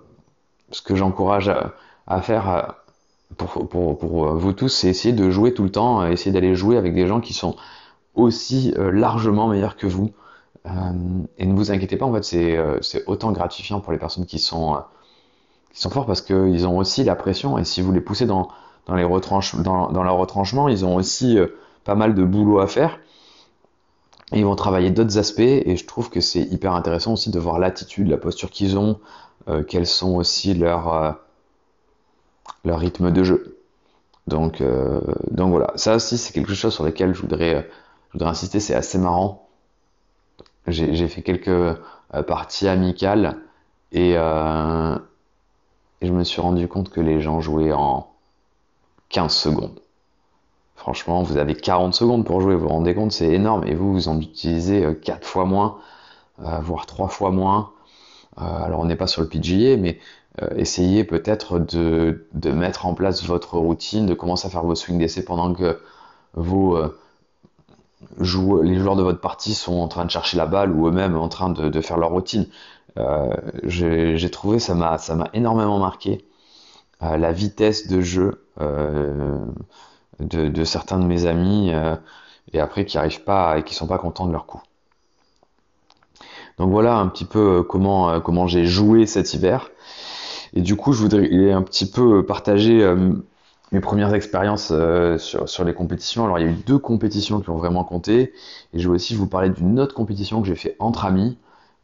ce 0.71 0.81
que 0.81 0.95
j'encourage 0.95 1.51
à, 2.07 2.21
faire 2.21 2.49
euh, 2.49 2.63
pour, 3.35 4.27
euh, 4.27 4.33
vous 4.33 4.53
tous, 4.53 4.69
c'est 4.69 4.89
essayer 4.89 5.13
de 5.13 5.29
jouer 5.29 5.53
tout 5.53 5.63
le 5.63 5.71
temps, 5.71 6.05
essayer 6.05 6.31
d'aller 6.31 6.55
jouer 6.55 6.77
avec 6.77 6.93
des 6.93 7.07
gens 7.07 7.21
qui 7.21 7.33
sont 7.33 7.55
aussi 8.13 8.73
euh, 8.77 8.91
largement 8.91 9.47
meilleurs 9.47 9.77
que 9.77 9.87
vous. 9.87 10.11
et 11.37 11.45
ne 11.45 11.53
vous 11.53 11.71
inquiétez 11.71 11.97
pas, 11.97 12.05
en 12.05 12.13
fait, 12.13 12.23
c'est 12.81 13.03
autant 13.07 13.31
gratifiant 13.31 13.79
pour 13.81 13.91
les 13.91 13.99
personnes 13.99 14.25
qui 14.25 14.39
sont, 14.39 14.81
qui 15.73 15.79
sont 15.79 15.91
forts 15.91 16.07
parce 16.07 16.21
qu'ils 16.21 16.65
ont 16.67 16.77
aussi 16.77 17.03
la 17.03 17.15
pression. 17.15 17.59
Et 17.59 17.65
si 17.65 17.81
vous 17.81 17.91
les 17.91 18.01
poussez 18.01 18.25
dans, 18.25 18.49
dans, 18.87 18.95
leur 18.95 19.09
retranchement, 20.17 20.67
ils 20.67 20.83
ont 20.83 20.95
aussi 20.95 21.37
pas 21.83 21.93
mal 21.93 22.15
de 22.15 22.23
boulot 22.23 22.59
à 22.59 22.67
faire. 22.67 22.97
Ils 24.31 24.45
vont 24.45 24.55
travailler 24.55 24.89
d'autres 24.89 25.17
aspects. 25.17 25.39
Et 25.41 25.77
je 25.77 25.85
trouve 25.85 26.09
que 26.09 26.19
c'est 26.19 26.41
hyper 26.41 26.73
intéressant 26.73 27.13
aussi 27.13 27.29
de 27.29 27.39
voir 27.39 27.59
l'attitude, 27.59 28.07
la 28.07 28.17
posture 28.17 28.49
qu'ils 28.49 28.77
ont, 28.77 28.91
euh, 28.91 28.99
quels 29.67 29.87
sont 29.87 30.15
aussi 30.15 30.53
leurs 30.53 30.93
euh, 30.93 31.11
leur 32.63 32.79
rythme 32.79 33.11
de 33.11 33.23
jeu. 33.23 33.59
Donc, 34.27 34.61
euh, 34.61 35.01
donc 35.29 35.51
voilà, 35.51 35.71
ça 35.75 35.95
aussi 35.95 36.17
c'est 36.17 36.33
quelque 36.33 36.55
chose 36.55 36.73
sur 36.73 36.83
lequel 36.83 37.13
je 37.13 37.21
voudrais, 37.21 37.69
je 38.09 38.13
voudrais 38.13 38.29
insister, 38.29 38.59
c'est 38.59 38.73
assez 38.73 38.97
marrant. 38.97 39.47
J'ai 40.67 41.07
fait 41.07 41.21
quelques 41.21 41.77
parties 42.25 42.67
amicales 42.67 43.37
et, 43.91 44.13
et, 44.13 44.15
je 46.01 46.11
me 46.11 46.23
suis 46.23 46.41
rendu 46.41 46.67
compte 46.67 46.89
que 46.89 47.01
les 47.01 47.21
gens 47.21 47.39
jouaient 47.39 47.71
en 47.71 48.07
15 49.09 49.31
secondes. 49.31 49.79
Franchement, 50.75 51.21
vous 51.21 51.37
avez 51.37 51.53
40 51.53 51.93
secondes 51.93 52.25
pour 52.25 52.41
jouer, 52.41 52.55
vous 52.55 52.63
vous 52.63 52.69
rendez 52.69 52.95
compte, 52.95 53.11
c'est 53.11 53.31
énorme. 53.31 53.63
Et 53.67 53.75
vous, 53.75 53.93
vous 53.93 54.07
en 54.07 54.19
utilisez 54.19 54.97
4 55.03 55.23
fois 55.23 55.45
moins, 55.45 55.77
voire 56.39 56.87
3 56.87 57.09
fois 57.09 57.29
moins. 57.29 57.74
Euh, 58.41 58.63
alors 58.63 58.81
on 58.81 58.85
n'est 58.85 58.95
pas 58.95 59.07
sur 59.07 59.21
le 59.21 59.27
PGA, 59.29 59.77
mais 59.77 59.99
euh, 60.41 60.49
essayez 60.57 61.03
peut-être 61.03 61.59
de, 61.59 62.25
mettre 62.51 62.85
en 62.85 62.93
place 62.93 63.23
votre 63.23 63.57
routine, 63.57 64.05
de 64.05 64.13
commencer 64.13 64.47
à 64.47 64.49
faire 64.49 64.63
vos 64.63 64.75
swings 64.75 64.99
d'essai 64.99 65.23
pendant 65.23 65.53
que 65.53 65.79
euh, 66.37 66.89
les 68.19 68.79
joueurs 68.79 68.95
de 68.95 69.03
votre 69.03 69.21
partie 69.21 69.53
sont 69.53 69.75
en 69.75 69.87
train 69.87 70.05
de 70.05 70.11
chercher 70.11 70.37
la 70.37 70.45
balle 70.45 70.71
ou 70.71 70.87
eux-mêmes 70.87 71.15
en 71.17 71.29
train 71.29 71.49
de, 71.49 71.81
faire 71.81 71.97
leur 71.97 72.11
routine. 72.11 72.47
J'ai 73.63 74.31
trouvé, 74.31 74.59
ça 74.59 74.75
m'a 74.75 74.97
énormément 75.33 75.79
marqué, 75.79 76.25
la 77.01 77.31
vitesse 77.31 77.87
de 77.87 78.01
jeu 78.01 78.45
de, 80.19 80.63
certains 80.63 80.99
de 80.99 81.05
mes 81.05 81.25
amis 81.25 81.71
et 82.53 82.59
après 82.59 82.85
qui 82.85 82.97
arrivent 82.97 83.23
pas 83.23 83.57
et 83.57 83.63
qui 83.63 83.73
sont 83.75 83.87
pas 83.87 83.97
contents 83.97 84.27
de 84.27 84.31
leur 84.31 84.45
coup. 84.45 84.61
Donc 86.57 86.71
voilà 86.71 86.97
un 86.97 87.07
petit 87.07 87.25
peu 87.25 87.59
euh, 87.59 87.63
comment, 87.63 88.09
euh, 88.09 88.19
comment 88.19 88.47
j'ai 88.47 88.65
joué 88.65 89.05
cet 89.05 89.33
hiver. 89.33 89.71
Et 90.53 90.61
du 90.61 90.75
coup, 90.75 90.93
je 90.93 91.01
voudrais 91.01 91.51
un 91.51 91.61
petit 91.61 91.89
peu 91.89 92.25
partager 92.25 92.81
euh, 92.81 93.11
mes 93.71 93.81
premières 93.81 94.13
expériences 94.13 94.71
sur, 95.17 95.49
sur, 95.49 95.63
les 95.65 95.73
compétitions. 95.73 96.23
Alors, 96.23 96.39
il 96.39 96.45
y 96.45 96.47
a 96.47 96.51
eu 96.51 96.55
deux 96.55 96.77
compétitions 96.77 97.41
qui 97.41 97.49
ont 97.49 97.57
vraiment 97.57 97.83
compté. 97.83 98.31
Et 98.73 98.79
je 98.79 98.87
vais 98.87 98.95
aussi 98.95 99.15
vous 99.15 99.27
parler 99.27 99.49
d'une 99.49 99.79
autre 99.81 99.93
compétition 99.93 100.41
que 100.41 100.47
j'ai 100.47 100.55
fait 100.55 100.77
entre 100.79 101.03
amis, 101.05 101.37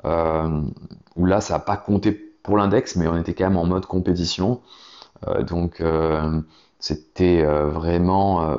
où 0.06 1.25
là, 1.25 1.42
ça 1.42 1.56
n'a 1.56 1.60
pas 1.60 1.75
compté 1.75 2.12
pour 2.12 2.56
l'index, 2.56 2.96
mais 2.96 3.08
on 3.08 3.18
était 3.18 3.34
quand 3.34 3.44
même 3.44 3.58
en 3.58 3.66
mode 3.66 3.88
compétition. 3.88 4.62
donc, 5.42 5.84
c'était 6.80 7.44
vraiment... 7.44 8.56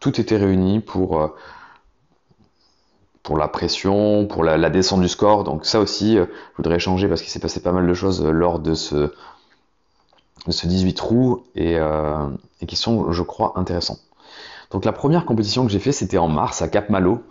tout 0.00 0.20
était 0.20 0.36
réuni 0.36 0.80
pour 0.80 1.34
pour 3.22 3.38
la 3.38 3.48
pression, 3.48 4.26
pour 4.26 4.44
la, 4.44 4.70
descente 4.70 5.00
du 5.00 5.08
score. 5.08 5.44
Donc 5.44 5.64
ça 5.64 5.80
aussi, 5.80 6.18
euh, 6.18 6.26
je 6.52 6.56
voudrais 6.58 6.76
échanger 6.76 7.08
parce 7.08 7.22
qu'il 7.22 7.30
s'est 7.30 7.38
passé 7.38 7.60
pas 7.60 7.72
mal 7.72 7.86
de 7.86 7.94
choses 7.94 8.24
euh, 8.24 8.30
lors 8.30 8.58
de 8.58 8.74
ce, 8.74 9.12
ce 10.48 10.66
18 10.66 10.94
trous 10.94 11.44
euh, 11.56 12.28
et, 12.60 12.66
qui 12.66 12.76
sont, 12.76 13.12
je 13.12 13.22
crois, 13.22 13.52
intéressants. 13.56 13.98
Donc 14.70 14.84
la 14.84 14.92
première 14.92 15.24
compétition 15.24 15.64
que 15.64 15.70
j'ai 15.70 15.78
fait, 15.78 15.92
c'était 15.92 16.18
en 16.18 16.28
mars 16.28 16.62
à 16.62 16.68
Cap 16.68 16.88
Malo. 16.88 17.22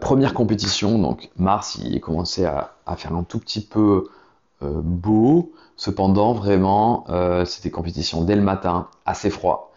première 0.00 0.32
compétition, 0.32 0.98
donc 0.98 1.30
mars, 1.36 1.78
il 1.82 2.00
commençait 2.00 2.46
à, 2.46 2.76
à 2.86 2.96
faire 2.96 3.14
un 3.14 3.24
tout 3.24 3.38
petit 3.38 3.60
peu 3.60 4.08
beau. 4.62 5.52
Cependant, 5.76 6.32
vraiment, 6.32 7.04
c'était 7.44 7.68
compétition 7.68 8.24
dès 8.24 8.36
le 8.36 8.40
matin, 8.40 8.88
assez 9.04 9.28
froid. 9.28 9.74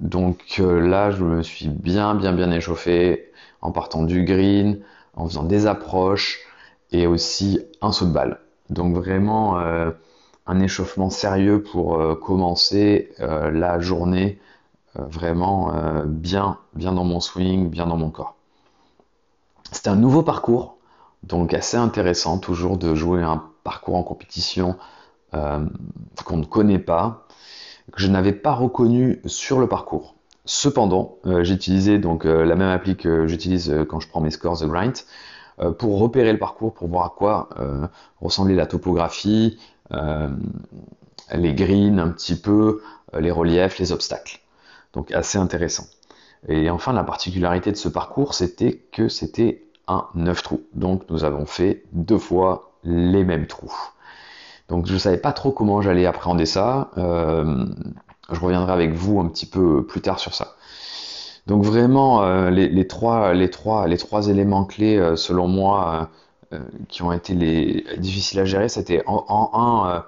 Donc 0.00 0.58
là, 0.58 1.10
je 1.10 1.24
me 1.24 1.42
suis 1.42 1.68
bien, 1.68 2.14
bien, 2.14 2.34
bien 2.34 2.50
échauffé 2.50 3.27
en 3.60 3.72
partant 3.72 4.02
du 4.02 4.24
green, 4.24 4.80
en 5.14 5.26
faisant 5.26 5.44
des 5.44 5.66
approches 5.66 6.38
et 6.92 7.06
aussi 7.06 7.60
un 7.80 7.92
saut 7.92 8.06
de 8.06 8.12
balle. 8.12 8.40
Donc 8.70 8.94
vraiment 8.94 9.58
euh, 9.58 9.90
un 10.46 10.60
échauffement 10.60 11.10
sérieux 11.10 11.62
pour 11.62 12.00
euh, 12.00 12.14
commencer 12.14 13.12
euh, 13.20 13.50
la 13.50 13.80
journée 13.80 14.38
vraiment 14.94 15.72
bien, 16.06 16.58
bien 16.74 16.92
dans 16.92 17.04
mon 17.04 17.20
swing, 17.20 17.68
bien 17.68 17.86
dans 17.86 17.98
mon 17.98 18.10
corps. 18.10 18.34
C'était 19.70 19.90
un 19.90 19.96
nouveau 19.96 20.24
parcours, 20.24 20.78
donc 21.22 21.54
assez 21.54 21.76
intéressant 21.76 22.38
toujours 22.38 22.78
de 22.78 22.96
jouer 22.96 23.22
un 23.22 23.44
parcours 23.62 23.94
en 23.94 24.02
compétition 24.02 24.76
qu'on 25.30 26.36
ne 26.36 26.44
connaît 26.44 26.80
pas, 26.80 27.28
que 27.92 28.00
je 28.00 28.08
n'avais 28.08 28.32
pas 28.32 28.54
reconnu 28.54 29.20
sur 29.26 29.60
le 29.60 29.68
parcours. 29.68 30.17
Cependant, 30.48 31.18
euh, 31.26 31.44
j'ai 31.44 31.52
utilisé 31.52 31.98
donc 31.98 32.24
euh, 32.24 32.42
la 32.42 32.56
même 32.56 32.70
appli 32.70 32.96
que 32.96 33.26
j'utilise 33.26 33.68
euh, 33.70 33.84
quand 33.84 34.00
je 34.00 34.08
prends 34.08 34.22
mes 34.22 34.30
scores 34.30 34.60
The 34.60 34.64
Grind 34.64 34.94
pour 35.76 35.98
repérer 35.98 36.32
le 36.32 36.38
parcours, 36.38 36.72
pour 36.72 36.86
voir 36.86 37.04
à 37.04 37.10
quoi 37.10 37.48
ressemblait 38.20 38.54
la 38.54 38.66
topographie, 38.66 39.58
les 39.90 41.54
greens 41.54 41.98
un 41.98 42.10
petit 42.10 42.36
peu, 42.36 42.80
les 43.18 43.32
reliefs, 43.32 43.80
les 43.80 43.90
obstacles. 43.90 44.38
Donc 44.92 45.10
assez 45.10 45.36
intéressant. 45.36 45.82
Et 46.46 46.70
enfin, 46.70 46.92
la 46.92 47.02
particularité 47.02 47.72
de 47.72 47.76
ce 47.76 47.88
parcours, 47.88 48.34
c'était 48.34 48.84
que 48.92 49.08
c'était 49.08 49.64
un 49.88 50.06
9 50.14 50.44
trous. 50.44 50.62
Donc 50.74 51.10
nous 51.10 51.24
avons 51.24 51.44
fait 51.44 51.82
deux 51.90 52.18
fois 52.18 52.70
les 52.84 53.24
mêmes 53.24 53.48
trous. 53.48 53.74
Donc 54.68 54.86
je 54.86 54.92
ne 54.92 54.98
savais 54.98 55.18
pas 55.18 55.32
trop 55.32 55.50
comment 55.50 55.82
j'allais 55.82 56.06
appréhender 56.06 56.46
ça. 56.46 56.92
Euh, 58.30 58.34
je 58.34 58.40
reviendrai 58.40 58.72
avec 58.72 58.92
vous 58.92 59.20
un 59.20 59.28
petit 59.28 59.46
peu 59.46 59.84
plus 59.84 60.00
tard 60.00 60.18
sur 60.18 60.34
ça. 60.34 60.54
Donc 61.46 61.64
vraiment, 61.64 62.22
euh, 62.22 62.50
les, 62.50 62.86
trois, 62.86 63.32
éléments 64.28 64.64
clés, 64.64 64.96
euh, 64.98 65.16
selon 65.16 65.48
moi, 65.48 66.10
qui 66.88 67.02
ont 67.02 67.12
été 67.12 67.34
les 67.34 67.84
difficiles 67.98 68.40
à 68.40 68.46
gérer, 68.46 68.70
c'était 68.70 69.02
en, 69.06 69.50
un 69.52 70.04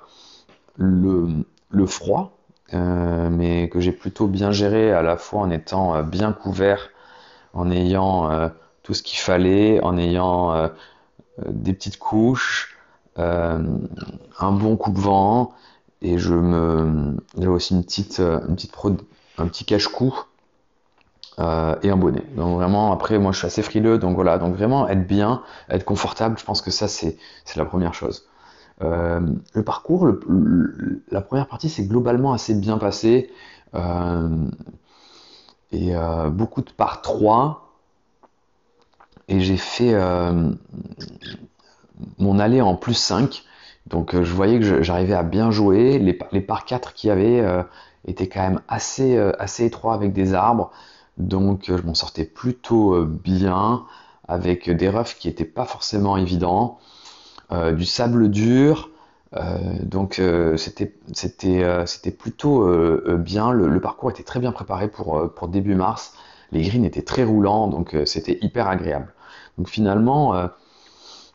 le, 0.76 1.86
froid, 1.86 2.32
mais 2.72 3.68
que 3.68 3.80
j'ai 3.80 3.92
plutôt 3.92 4.26
bien 4.26 4.50
géré 4.50 4.90
à 4.90 5.02
la 5.02 5.18
fois 5.18 5.40
en 5.40 5.50
étant 5.50 6.02
bien 6.02 6.32
couvert, 6.32 6.88
en 7.52 7.70
ayant 7.70 8.50
tout 8.82 8.94
ce 8.94 9.02
qu'il 9.02 9.18
fallait, 9.18 9.82
en 9.82 9.98
ayant 9.98 10.70
des 11.46 11.74
petites 11.74 11.98
couches, 11.98 12.80
euh, 13.18 13.58
un 14.38 14.52
bon 14.52 14.76
coupe-vent 14.76 15.52
et 16.02 16.18
je 16.18 16.34
me 16.34 17.16
j'ai 17.38 17.48
aussi 17.48 17.74
une 17.74 17.84
petite 17.84 18.18
une 18.20 18.54
petite 18.54 18.72
un 19.38 19.46
petit 19.46 19.64
cache-cou 19.64 20.14
euh, 21.38 21.76
et 21.82 21.90
un 21.90 21.96
bonnet. 21.96 22.24
Donc 22.36 22.56
vraiment 22.56 22.92
après 22.92 23.18
moi 23.18 23.32
je 23.32 23.38
suis 23.38 23.46
assez 23.46 23.62
frileux 23.62 23.98
donc 23.98 24.14
voilà 24.14 24.38
donc 24.38 24.54
vraiment 24.54 24.88
être 24.88 25.06
bien, 25.06 25.42
être 25.68 25.84
confortable, 25.84 26.38
je 26.38 26.44
pense 26.44 26.62
que 26.62 26.70
ça 26.70 26.88
c'est 26.88 27.16
la 27.56 27.64
première 27.64 27.94
chose. 27.94 28.26
Euh, 28.82 29.20
le 29.52 29.62
parcours, 29.62 30.08
la 31.10 31.20
première 31.20 31.46
partie 31.46 31.68
s'est 31.68 31.86
globalement 31.86 32.32
assez 32.32 32.54
bien 32.54 32.78
passé 32.78 33.30
et 35.72 35.92
beaucoup 36.30 36.62
de 36.62 36.70
par 36.70 37.02
3 37.02 37.70
et 39.28 39.40
j'ai 39.40 39.56
fait 39.56 39.94
mon 42.18 42.38
allée 42.38 42.60
en 42.60 42.74
plus 42.74 42.94
5. 42.94 43.44
Donc 43.86 44.14
euh, 44.14 44.24
je 44.24 44.32
voyais 44.32 44.58
que 44.58 44.82
j'arrivais 44.82 45.14
à 45.14 45.22
bien 45.22 45.50
jouer. 45.50 45.98
Les, 45.98 46.18
les 46.32 46.40
par 46.40 46.64
4 46.64 46.94
qu'il 46.94 47.08
y 47.08 47.10
avait 47.10 47.40
euh, 47.40 47.62
étaient 48.06 48.28
quand 48.28 48.40
même 48.40 48.60
assez, 48.68 49.16
euh, 49.16 49.32
assez 49.38 49.64
étroits 49.64 49.94
avec 49.94 50.12
des 50.12 50.34
arbres. 50.34 50.70
Donc 51.18 51.64
je 51.66 51.82
m'en 51.82 51.94
sortais 51.94 52.24
plutôt 52.24 53.04
bien 53.04 53.84
avec 54.28 54.70
des 54.70 54.88
roughs 54.88 55.14
qui 55.18 55.28
n'étaient 55.28 55.44
pas 55.44 55.64
forcément 55.64 56.16
évidents. 56.16 56.78
du 57.50 57.84
sable 57.84 58.30
dur. 58.30 58.90
donc 59.82 60.22
c'était 60.56 60.94
c'était 61.12 62.10
plutôt 62.10 62.66
bien. 63.18 63.50
Le, 63.50 63.80
parcours 63.80 64.10
était 64.10 64.22
très 64.22 64.40
bien 64.40 64.52
préparé 64.52 64.88
pour, 64.88 65.30
pour 65.34 65.48
début 65.48 65.74
mars. 65.74 66.14
Les 66.52 66.62
greens 66.62 66.86
étaient 66.86 67.02
très 67.02 67.24
roulants, 67.24 67.68
donc 67.68 67.94
c'était 68.06 68.38
hyper 68.40 68.66
agréable. 68.68 69.12
Donc 69.58 69.68
finalement, 69.68 70.48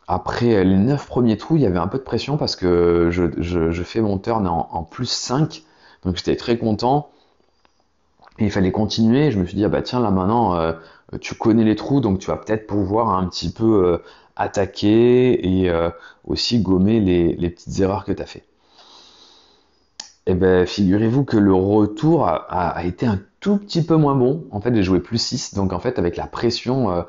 après 0.07 0.63
les 0.63 0.77
9 0.77 1.07
premiers 1.07 1.37
trous, 1.37 1.55
il 1.55 1.63
y 1.63 1.65
avait 1.65 1.79
un 1.79 1.87
peu 1.87 1.97
de 1.97 2.03
pression 2.03 2.37
parce 2.37 2.55
que 2.55 3.09
je, 3.11 3.83
fais 3.83 4.01
mon 4.01 4.17
turn 4.19 4.47
en, 4.47 4.83
plus 4.83 5.09
5. 5.09 5.63
Donc 6.03 6.17
j'étais 6.17 6.35
très 6.35 6.57
content. 6.57 7.09
Et 8.37 8.45
il 8.45 8.51
fallait 8.51 8.71
continuer. 8.71 9.31
Je 9.31 9.39
me 9.39 9.45
suis 9.45 9.55
dit, 9.55 9.65
ah 9.65 9.69
bah 9.69 9.81
tiens, 9.81 9.99
là 9.99 10.11
maintenant, 10.11 10.55
euh, 10.55 10.73
tu 11.21 11.35
connais 11.35 11.63
les 11.63 11.75
trous, 11.75 12.01
donc 12.01 12.19
tu 12.19 12.27
vas 12.27 12.37
peut-être 12.37 12.67
pouvoir 12.67 13.17
un 13.17 13.27
petit 13.27 13.51
peu 13.51 13.85
euh, 13.85 13.97
attaquer 14.35 15.61
et 15.61 15.69
euh, 15.69 15.89
aussi 16.25 16.59
gommer 16.59 16.99
les, 16.99 17.49
petites 17.49 17.79
erreurs 17.79 18.05
que 18.05 18.11
tu 18.11 18.21
as 18.21 18.25
fait. 18.25 18.43
Et 20.27 20.31
eh 20.31 20.33
ben 20.33 20.65
figurez-vous 20.65 21.23
que 21.23 21.37
le 21.37 21.53
retour 21.53 22.27
a, 22.27 22.35
a, 22.49 22.83
été 22.83 23.05
un 23.05 23.19
tout 23.39 23.57
petit 23.57 23.83
peu 23.83 23.95
moins 23.95 24.15
bon. 24.15 24.45
En 24.49 24.59
fait, 24.59 24.73
j'ai 24.75 24.81
joué 24.81 24.99
plus 24.99 25.19
6, 25.19 25.53
donc 25.53 25.71
en 25.71 25.79
fait, 25.79 25.99
avec 25.99 26.17
la 26.17 26.25
pression 26.25 27.05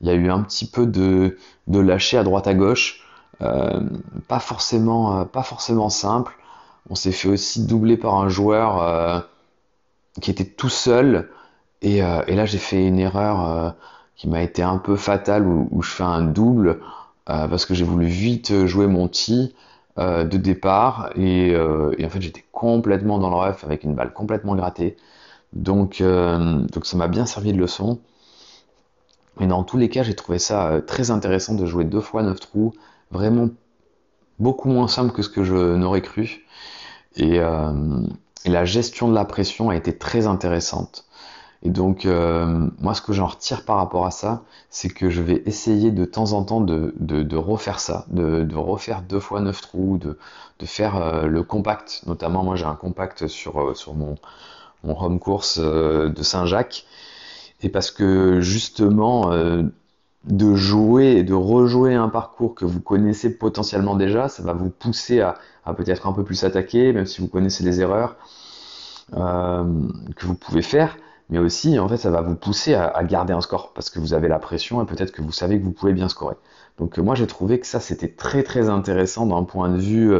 il 0.00 0.06
y 0.08 0.10
a 0.10 0.14
eu 0.14 0.30
un 0.30 0.42
petit 0.42 0.66
peu 0.66 0.86
de, 0.86 1.36
lâcher 1.68 2.18
à 2.18 2.24
droite 2.24 2.46
à 2.46 2.54
gauche, 2.54 3.02
euh, 3.42 3.80
pas 4.28 4.40
forcément, 4.40 5.20
euh, 5.20 5.24
pas 5.24 5.42
forcément 5.42 5.90
simple. 5.90 6.36
On 6.88 6.94
s'est 6.94 7.12
fait 7.12 7.28
aussi 7.28 7.66
doubler 7.66 7.96
par 7.96 8.16
un 8.16 8.28
joueur 8.28 8.82
euh, 8.82 9.20
qui 10.20 10.30
était 10.30 10.44
tout 10.44 10.68
seul, 10.68 11.30
et, 11.82 12.00
là 12.00 12.46
j'ai 12.46 12.58
fait 12.58 12.86
une 12.86 12.98
erreur 12.98 13.74
qui 14.16 14.28
m'a 14.28 14.42
été 14.42 14.62
un 14.62 14.78
peu 14.78 14.96
fatale 14.96 15.46
où, 15.46 15.82
je 15.82 15.90
fais 15.90 16.04
un 16.04 16.22
double 16.22 16.80
parce 17.26 17.64
que 17.64 17.74
j'ai 17.74 17.84
voulu 17.84 18.06
vite 18.06 18.66
jouer 18.66 18.86
mon 18.86 19.08
tee 19.08 19.54
de 19.96 20.36
départ 20.36 21.10
et, 21.16 21.56
en 21.56 22.10
fait 22.10 22.20
j'étais 22.20 22.44
complètement 22.52 23.18
dans 23.18 23.30
le 23.30 23.36
ref 23.36 23.64
avec 23.64 23.84
une 23.84 23.94
balle 23.94 24.12
complètement 24.12 24.56
grattée. 24.56 24.96
Donc 25.54 26.02
ça 26.02 26.96
m'a 26.96 27.08
bien 27.08 27.24
servi 27.24 27.52
de 27.52 27.58
leçon. 27.58 28.00
Mais 29.40 29.46
dans 29.46 29.64
tous 29.64 29.78
les 29.78 29.88
cas, 29.88 30.02
j'ai 30.02 30.14
trouvé 30.14 30.38
ça 30.38 30.68
euh, 30.68 30.80
très 30.82 31.10
intéressant 31.10 31.54
de 31.54 31.64
jouer 31.64 31.84
deux 31.84 32.02
fois 32.02 32.22
9 32.22 32.38
trous, 32.38 32.72
vraiment 33.10 33.48
beaucoup 34.38 34.68
moins 34.68 34.86
simple 34.86 35.12
que 35.12 35.22
ce 35.22 35.30
que 35.30 35.42
je 35.42 35.74
n'aurais 35.76 36.02
cru. 36.02 36.44
Euh, 37.18 38.06
et, 38.44 38.50
la 38.50 38.64
gestion 38.66 39.08
de 39.08 39.14
la 39.14 39.24
pression 39.24 39.70
a 39.70 39.76
été 39.76 39.96
très 39.96 40.26
intéressante. 40.26 41.06
Et 41.62 41.70
donc, 41.70 42.04
euh, 42.04 42.68
moi, 42.80 42.94
ce 42.94 43.02
que 43.02 43.12
j'en 43.14 43.26
retire 43.26 43.64
par 43.64 43.76
rapport 43.76 44.06
à 44.06 44.10
ça, 44.10 44.44
c'est 44.68 44.88
que 44.90 45.08
je 45.10 45.22
vais 45.22 45.42
essayer 45.46 45.90
de 45.90 46.04
temps 46.04 46.32
en 46.32 46.44
temps 46.44 46.60
de, 46.60 47.36
refaire 47.36 47.80
ça, 47.80 48.06
de, 48.10 48.54
refaire 48.54 49.02
deux 49.02 49.20
fois 49.20 49.40
9 49.40 49.60
trous, 49.60 49.98
de, 49.98 50.18
faire 50.66 51.26
le 51.26 51.42
compact. 51.42 52.02
Notamment, 52.06 52.44
moi, 52.44 52.56
j'ai 52.56 52.66
un 52.66 52.74
compact 52.74 53.26
sur, 53.26 53.76
sur 53.76 53.94
mon, 53.94 54.16
mon 54.84 54.98
home 55.02 55.18
course 55.18 55.58
de 55.58 56.22
Saint-Jacques 56.22 56.86
et 57.62 57.68
parce 57.68 57.90
que 57.90 58.40
justement, 58.40 59.32
euh, 59.32 59.62
de 60.24 60.54
jouer 60.54 61.12
et 61.12 61.22
de 61.22 61.34
rejouer 61.34 61.94
un 61.94 62.08
parcours 62.08 62.54
que 62.54 62.64
vous 62.64 62.80
connaissez 62.80 63.36
potentiellement 63.36 63.96
déjà, 63.96 64.28
ça 64.28 64.42
va 64.42 64.52
vous 64.52 64.70
pousser 64.70 65.20
à, 65.20 65.38
peut-être 65.76 66.06
un 66.06 66.12
peu 66.12 66.24
plus 66.24 66.44
attaquer, 66.44 66.92
même 66.92 67.06
si 67.06 67.20
vous 67.20 67.28
connaissez 67.28 67.64
les 67.64 67.80
erreurs 67.80 68.16
euh, 69.14 69.64
que 70.16 70.26
vous 70.26 70.34
pouvez 70.34 70.62
faire. 70.62 70.96
Mais 71.28 71.38
aussi, 71.38 71.78
en 71.78 71.88
fait, 71.88 71.96
ça 71.96 72.10
va 72.10 72.22
vous 72.22 72.34
pousser 72.34 72.74
à, 72.74 73.04
garder 73.04 73.32
un 73.32 73.40
score 73.40 73.72
parce 73.72 73.88
que 73.88 74.00
vous 74.00 74.14
avez 74.14 74.26
la 74.26 74.40
pression 74.40 74.82
et 74.82 74.86
peut-être 74.86 75.12
que 75.12 75.22
vous 75.22 75.32
savez 75.32 75.60
que 75.60 75.64
vous 75.64 75.72
pouvez 75.72 75.92
bien 75.92 76.08
scorer. 76.08 76.34
Donc 76.78 76.98
moi, 76.98 77.14
j'ai 77.14 77.26
trouvé 77.28 77.60
que 77.60 77.66
ça, 77.66 77.78
c'était 77.78 78.08
très 78.08 78.42
très 78.42 78.68
intéressant 78.68 79.26
d'un 79.26 79.44
point 79.44 79.68
de 79.68 79.78
vue 79.78 80.12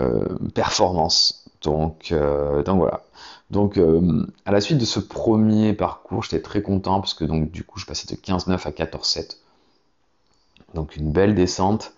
euh, 0.00 0.38
performance. 0.54 1.44
Donc, 1.62 2.14
donc 2.64 2.78
voilà. 2.78 3.02
Donc, 3.50 3.78
euh, 3.78 4.26
à 4.44 4.52
la 4.52 4.60
suite 4.60 4.78
de 4.78 4.84
ce 4.84 4.98
premier 4.98 5.72
parcours, 5.72 6.22
j'étais 6.24 6.42
très 6.42 6.62
content 6.62 7.00
parce 7.00 7.14
que 7.14 7.24
donc 7.24 7.50
du 7.50 7.62
coup, 7.62 7.78
je 7.78 7.86
passais 7.86 8.06
de 8.08 8.20
15-9 8.20 8.66
à 8.66 8.70
14-7. 8.70 9.38
Donc, 10.74 10.96
une 10.96 11.12
belle 11.12 11.34
descente 11.34 11.92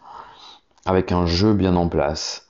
avec 0.85 1.11
un 1.11 1.27
jeu 1.27 1.55
bien 1.55 1.75
en 1.77 1.89
place. 1.89 2.47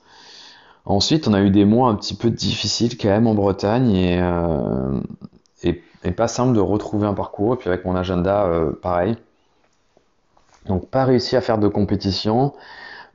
Ensuite, 0.85 1.27
on 1.27 1.33
a 1.33 1.41
eu 1.41 1.49
des 1.49 1.65
mois 1.65 1.89
un 1.89 1.95
petit 1.95 2.15
peu 2.15 2.29
difficiles 2.29 2.97
quand 2.97 3.09
même 3.09 3.27
en 3.27 3.35
Bretagne 3.35 3.91
et, 3.91 4.19
euh, 4.21 4.99
pas 6.15 6.27
simple 6.27 6.53
de 6.55 6.59
retrouver 6.59 7.07
un 7.07 7.13
parcours. 7.13 7.53
Et 7.53 7.57
puis 7.57 7.69
avec 7.69 7.85
mon 7.85 7.95
agenda, 7.95 8.45
euh, 8.45 8.71
pareil. 8.71 9.15
Donc, 10.65 10.87
pas 10.89 11.05
réussi 11.05 11.35
à 11.35 11.41
faire 11.41 11.57
de 11.57 11.67
compétition. 11.67 12.53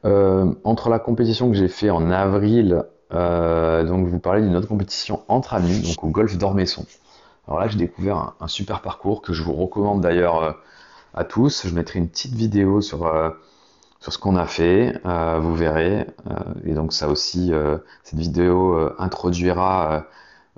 entre 0.05 0.91
la 0.91 0.99
compétition 0.99 1.49
que 1.51 1.57
j'ai 1.57 1.69
fait 1.69 1.91
en 1.91 2.11
avril 2.11 2.85
euh, 3.15 3.85
donc, 3.85 4.07
je 4.07 4.11
vous 4.11 4.19
parlais 4.19 4.43
d'une 4.43 4.57
autre 4.57 4.69
compétition 4.69 5.23
entre 5.29 5.55
amis, 5.55 5.81
donc 5.81 6.03
au 6.03 6.09
golf 6.09 6.37
d'Ormesson. 6.37 6.85
Alors 7.47 7.61
là, 7.61 7.69
j'ai 7.69 7.79
découvert 7.79 8.35
un, 8.41 8.49
super 8.49 8.81
parcours 8.83 9.23
que 9.23 9.33
je 9.33 9.43
vous 9.43 9.53
recommande 9.53 10.01
d'ailleurs 10.01 10.43
euh, 10.43 10.53
à 11.15 11.25
tous. 11.25 11.67
Je 11.67 11.75
mettrai 11.75 11.99
une 11.99 12.09
petite 12.09 12.35
vidéo 12.35 12.81
sur, 12.81 13.07
euh, 13.07 13.31
sur 14.01 14.13
ce 14.13 14.19
qu'on 14.19 14.37
a 14.37 14.47
fait, 14.47 15.01
vous 15.05 15.55
verrez. 15.55 16.07
et 16.65 16.75
donc, 16.75 16.93
ça 16.93 17.09
aussi, 17.09 17.53
cette 18.03 18.19
vidéo 18.19 18.91
introduira 18.99 20.05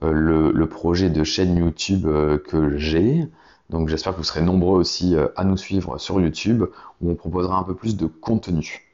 le, 0.03 0.51
le, 0.51 0.69
projet 0.69 1.11
de 1.11 1.23
chaîne 1.23 1.57
YouTube 1.57 2.07
que 2.07 2.77
j'ai. 2.77 3.29
Donc, 3.71 3.89
j'espère 3.89 4.15
que 4.15 4.19
vous 4.19 4.25
serez 4.25 4.43
nombreux 4.43 4.81
aussi 4.81 5.15
à 5.37 5.45
nous 5.45 5.57
suivre 5.57 5.99
sur 5.99 6.21
YouTube 6.21 6.65
où 7.01 7.11
on 7.11 7.15
proposera 7.15 7.57
un 7.57 7.63
peu 7.63 7.77
plus 7.77 7.97
de 7.97 8.07
contenu. 8.07 8.86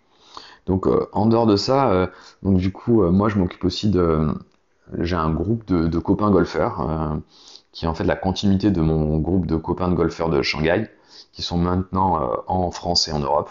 Donc 0.67 0.87
euh, 0.87 1.09
en 1.13 1.27
dehors 1.27 1.47
de 1.47 1.57
ça, 1.57 1.91
euh, 1.91 2.07
donc 2.43 2.59
du 2.59 2.73
coup, 2.73 3.03
euh, 3.03 3.11
moi 3.11 3.29
je 3.29 3.39
m'occupe 3.39 3.65
aussi 3.65 3.91
de, 3.91 4.29
j'ai 4.99 5.17
un 5.17 5.31
groupe 5.31 5.65
de, 5.67 5.99
copains 5.99 6.31
golfeurs 6.31 7.19
qui 7.73 7.87
est 7.87 7.89
en 7.89 7.95
fait 7.95 8.05
la 8.05 8.17
continuité 8.17 8.71
de 8.71 8.81
mon 8.81 9.19
groupe 9.19 9.47
de 9.47 9.57
copains 9.57 9.89
de 9.89 9.95
golfeurs 9.95 10.29
de 10.29 10.43
Shanghai, 10.43 10.89
qui 11.33 11.43
sont 11.43 11.57
maintenant 11.57 12.21
en 12.47 12.71
France 12.71 13.09
et 13.09 13.13
en 13.13 13.21
Europe. 13.21 13.51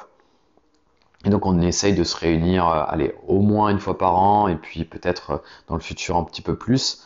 Et 1.26 1.30
donc 1.30 1.46
on 1.46 1.60
essaye 1.62 1.96
de 1.96 2.04
se 2.04 2.16
réunir, 2.16 2.68
allez, 2.68 3.16
au 3.28 3.40
moins 3.42 3.70
une 3.70 3.80
fois 3.80 3.98
par 3.98 4.16
an, 4.16 4.48
et 4.48 4.56
puis 4.56 4.86
peut-être 4.86 5.42
dans 5.68 5.76
le 5.76 5.82
futur 5.82 6.18
un 6.18 6.24
petit 6.24 6.42
peu 6.44 6.56
plus. 6.56 7.04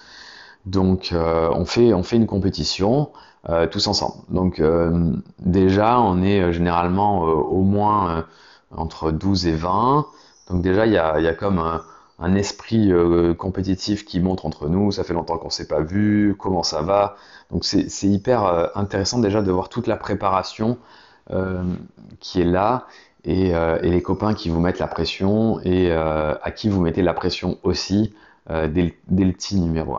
Donc 0.65 1.13
on 1.13 1.65
fait 1.65 1.93
on 1.93 2.03
fait 2.03 2.17
une 2.17 2.27
compétition 2.27 3.11
tous 3.71 3.87
ensemble. 3.87 4.15
Donc 4.29 4.61
déjà 5.39 6.01
on 6.01 6.21
est 6.21 6.51
généralement 6.51 7.21
au 7.21 7.61
moins 7.61 8.25
entre 8.77 9.11
12 9.11 9.47
et 9.47 9.55
20. 9.55 10.05
Donc 10.49 10.61
déjà, 10.61 10.85
il 10.85 10.93
y 10.93 10.97
a, 10.97 11.33
comme 11.33 11.59
un, 12.19 12.35
esprit 12.35 12.91
euh, 12.91 13.33
compétitif 13.33 14.05
qui 14.05 14.19
montre 14.19 14.45
entre 14.45 14.69
nous. 14.69 14.91
Ça 14.91 15.03
fait 15.03 15.13
longtemps 15.13 15.37
qu'on 15.37 15.49
s'est 15.49 15.67
pas 15.67 15.81
vu, 15.81 16.35
comment 16.37 16.63
ça 16.63 16.81
va? 16.81 17.15
Donc 17.51 17.65
c'est 17.65 18.07
hyper 18.07 18.45
euh, 18.45 18.67
intéressant 18.75 19.19
déjà 19.19 19.41
de 19.41 19.51
voir 19.51 19.69
toute 19.69 19.87
la 19.87 19.97
préparation 19.97 20.77
euh, 21.31 21.63
qui 22.19 22.41
est 22.41 22.45
là 22.45 22.85
et, 23.23 23.53
les 23.81 24.01
copains 24.03 24.35
qui 24.35 24.49
vous 24.49 24.59
mettent 24.59 24.77
la 24.77 24.87
pression 24.87 25.59
et 25.63 25.91
à 25.91 26.51
qui 26.51 26.69
vous 26.69 26.79
mettez 26.79 27.01
la 27.01 27.15
pression 27.15 27.57
aussi 27.63 28.13
dès, 28.47 28.93
le 29.09 29.31
petit 29.31 29.55
numéro 29.55 29.97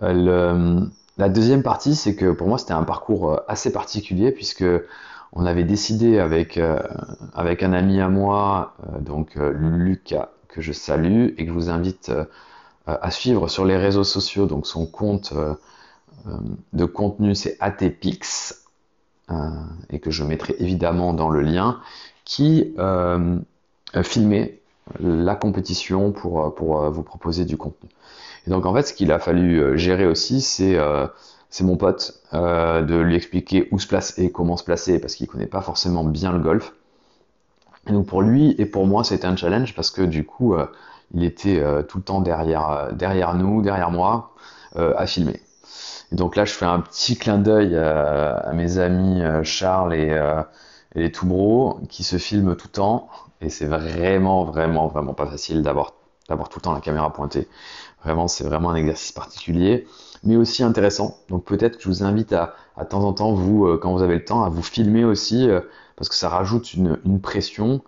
1. 0.00 0.88
la 1.18 1.28
deuxième 1.28 1.62
partie, 1.62 1.94
c'est 1.94 2.16
que 2.16 2.30
pour 2.30 2.48
moi 2.48 2.56
c'était 2.56 2.72
un 2.72 2.84
parcours 2.84 3.42
assez 3.46 3.70
particulier 3.70 4.32
puisque 4.32 4.64
on 5.36 5.44
avait 5.44 5.64
décidé 5.64 6.18
avec, 6.18 6.58
avec 7.34 7.62
un 7.62 7.72
ami 7.72 8.00
à 8.00 8.08
moi, 8.08 8.74
donc 9.00 9.34
Lucas, 9.36 10.30
que 10.48 10.62
je 10.62 10.72
salue 10.72 11.28
et 11.36 11.44
que 11.44 11.48
je 11.48 11.52
vous 11.52 11.68
invite 11.68 12.10
à 12.86 13.10
suivre 13.10 13.46
sur 13.48 13.66
les 13.66 13.76
réseaux 13.76 14.04
sociaux. 14.04 14.46
Donc 14.46 14.66
son 14.66 14.86
compte 14.86 15.34
de 16.72 16.84
contenu 16.86 17.34
c'est 17.34 17.58
ATPix 17.60 18.54
et 19.90 19.98
que 20.00 20.10
je 20.10 20.24
mettrai 20.24 20.56
évidemment 20.58 21.12
dans 21.12 21.28
le 21.28 21.42
lien, 21.42 21.80
qui 22.24 22.74
euh, 22.78 23.38
filmait 24.02 24.60
la 25.00 25.34
compétition 25.34 26.12
pour, 26.12 26.54
pour 26.54 26.90
vous 26.90 27.02
proposer 27.02 27.44
du 27.44 27.58
contenu. 27.58 27.90
Et 28.46 28.50
donc 28.50 28.64
en 28.64 28.72
fait, 28.74 28.84
ce 28.84 28.94
qu'il 28.94 29.12
a 29.12 29.18
fallu 29.18 29.76
gérer 29.76 30.06
aussi, 30.06 30.40
c'est 30.40 30.78
c'est 31.50 31.64
mon 31.64 31.76
pote, 31.76 32.22
de 32.32 32.96
lui 32.96 33.16
expliquer 33.16 33.68
où 33.70 33.78
se 33.78 33.86
placer 33.86 34.24
et 34.24 34.32
comment 34.32 34.56
se 34.56 34.64
placer, 34.64 34.98
parce 34.98 35.14
qu'il 35.14 35.26
connaît 35.26 35.46
pas 35.46 35.62
forcément 35.62 36.04
bien 36.04 36.32
le 36.32 36.38
golf. 36.38 36.74
Donc 37.86 38.06
pour 38.06 38.20
lui 38.20 38.54
et 38.58 38.66
pour 38.66 38.86
moi, 38.86 39.04
c'était 39.04 39.26
un 39.26 39.36
challenge 39.36 39.74
parce 39.74 39.90
que 39.90 40.02
du 40.02 40.24
coup, 40.24 40.54
il 41.14 41.24
était 41.24 41.62
tout 41.88 41.98
le 41.98 42.04
temps 42.04 42.20
derrière, 42.20 42.90
derrière 42.92 43.34
nous, 43.34 43.62
derrière 43.62 43.90
moi, 43.90 44.34
à 44.74 45.06
filmer. 45.06 45.40
Et 46.12 46.16
donc 46.16 46.36
là, 46.36 46.44
je 46.44 46.52
fais 46.52 46.66
un 46.66 46.80
petit 46.80 47.16
clin 47.16 47.38
d'œil 47.38 47.76
à, 47.76 48.52
mes 48.54 48.78
amis 48.78 49.22
euh, 49.22 49.42
Charles 49.42 49.94
et, 49.94 50.10
euh, 50.10 50.42
et 50.94 51.00
les 51.00 51.12
Toubro 51.12 51.80
qui 51.88 52.04
se 52.04 52.16
filment 52.18 52.54
tout 52.56 52.68
le 52.68 52.72
temps. 52.72 53.08
Et 53.40 53.50
c'est 53.50 53.66
vraiment, 53.66 54.44
vraiment, 54.44 54.86
vraiment 54.88 55.14
pas 55.14 55.26
facile 55.26 55.62
d'avoir 55.62 55.92
tout 56.28 56.58
le 56.58 56.60
temps 56.60 56.72
la 56.72 56.80
caméra 56.80 57.12
pointée. 57.12 57.48
Vraiment, 58.04 58.28
c'est 58.28 58.44
vraiment 58.44 58.70
un 58.70 58.76
exercice 58.76 59.12
particulier, 59.12 59.86
mais 60.24 60.36
aussi 60.36 60.62
intéressant. 60.62 61.18
Donc 61.28 61.44
peut-être 61.44 61.76
que 61.76 61.82
je 61.84 61.88
vous 61.88 62.02
invite 62.04 62.32
à, 62.32 62.54
à 62.76 62.84
temps 62.84 63.04
en 63.04 63.12
temps, 63.12 63.32
vous, 63.32 63.66
euh, 63.66 63.78
quand 63.78 63.92
vous 63.92 64.02
avez 64.02 64.14
le 64.14 64.24
temps, 64.24 64.44
à 64.44 64.48
vous 64.48 64.62
filmer 64.62 65.04
aussi, 65.04 65.48
parce 65.96 66.08
que 66.08 66.14
ça 66.14 66.28
rajoute 66.28 66.74
une, 66.74 67.20
pression. 67.20 67.82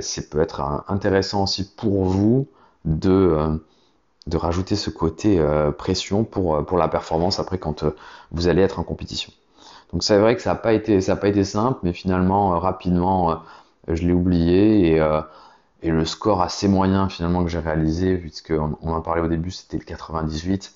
c'est 0.00 0.30
peut 0.30 0.40
être 0.40 0.84
intéressant 0.88 1.44
aussi 1.44 1.64
pour 1.76 2.04
vous 2.04 2.48
de 2.84 3.60
de 4.26 4.36
rajouter 4.36 4.76
ce 4.76 4.90
côté 4.90 5.38
euh, 5.38 5.70
pression 5.70 6.24
pour, 6.24 6.56
euh, 6.56 6.62
pour 6.62 6.78
la 6.78 6.88
performance 6.88 7.38
après 7.40 7.58
quand 7.58 7.82
euh, 7.82 7.90
vous 8.30 8.48
allez 8.48 8.62
être 8.62 8.78
en 8.78 8.82
compétition. 8.82 9.32
Donc 9.92 10.02
c'est 10.02 10.18
vrai 10.18 10.34
que 10.34 10.42
ça 10.42 10.50
n'a 10.50 10.56
pas 10.56 10.72
été 10.72 10.98
pas 11.14 11.28
été 11.28 11.44
simple, 11.44 11.80
mais 11.82 11.92
finalement 11.92 12.58
rapidement 12.58 13.42
je 13.86 14.02
l'ai 14.02 14.12
oublié 14.12 14.96
et, 14.96 15.08
et 15.82 15.90
le 15.90 16.04
score 16.04 16.42
assez 16.42 16.66
moyen 16.66 17.08
finalement 17.08 17.44
que 17.44 17.50
j'ai 17.50 17.60
réalisé, 17.60 18.16
puisque 18.16 18.52
on, 18.52 18.92
en 18.92 19.00
parlait 19.02 19.22
au 19.22 19.28
début, 19.28 19.52
c'était 19.52 19.78
le 19.78 19.84
98, 19.84 20.74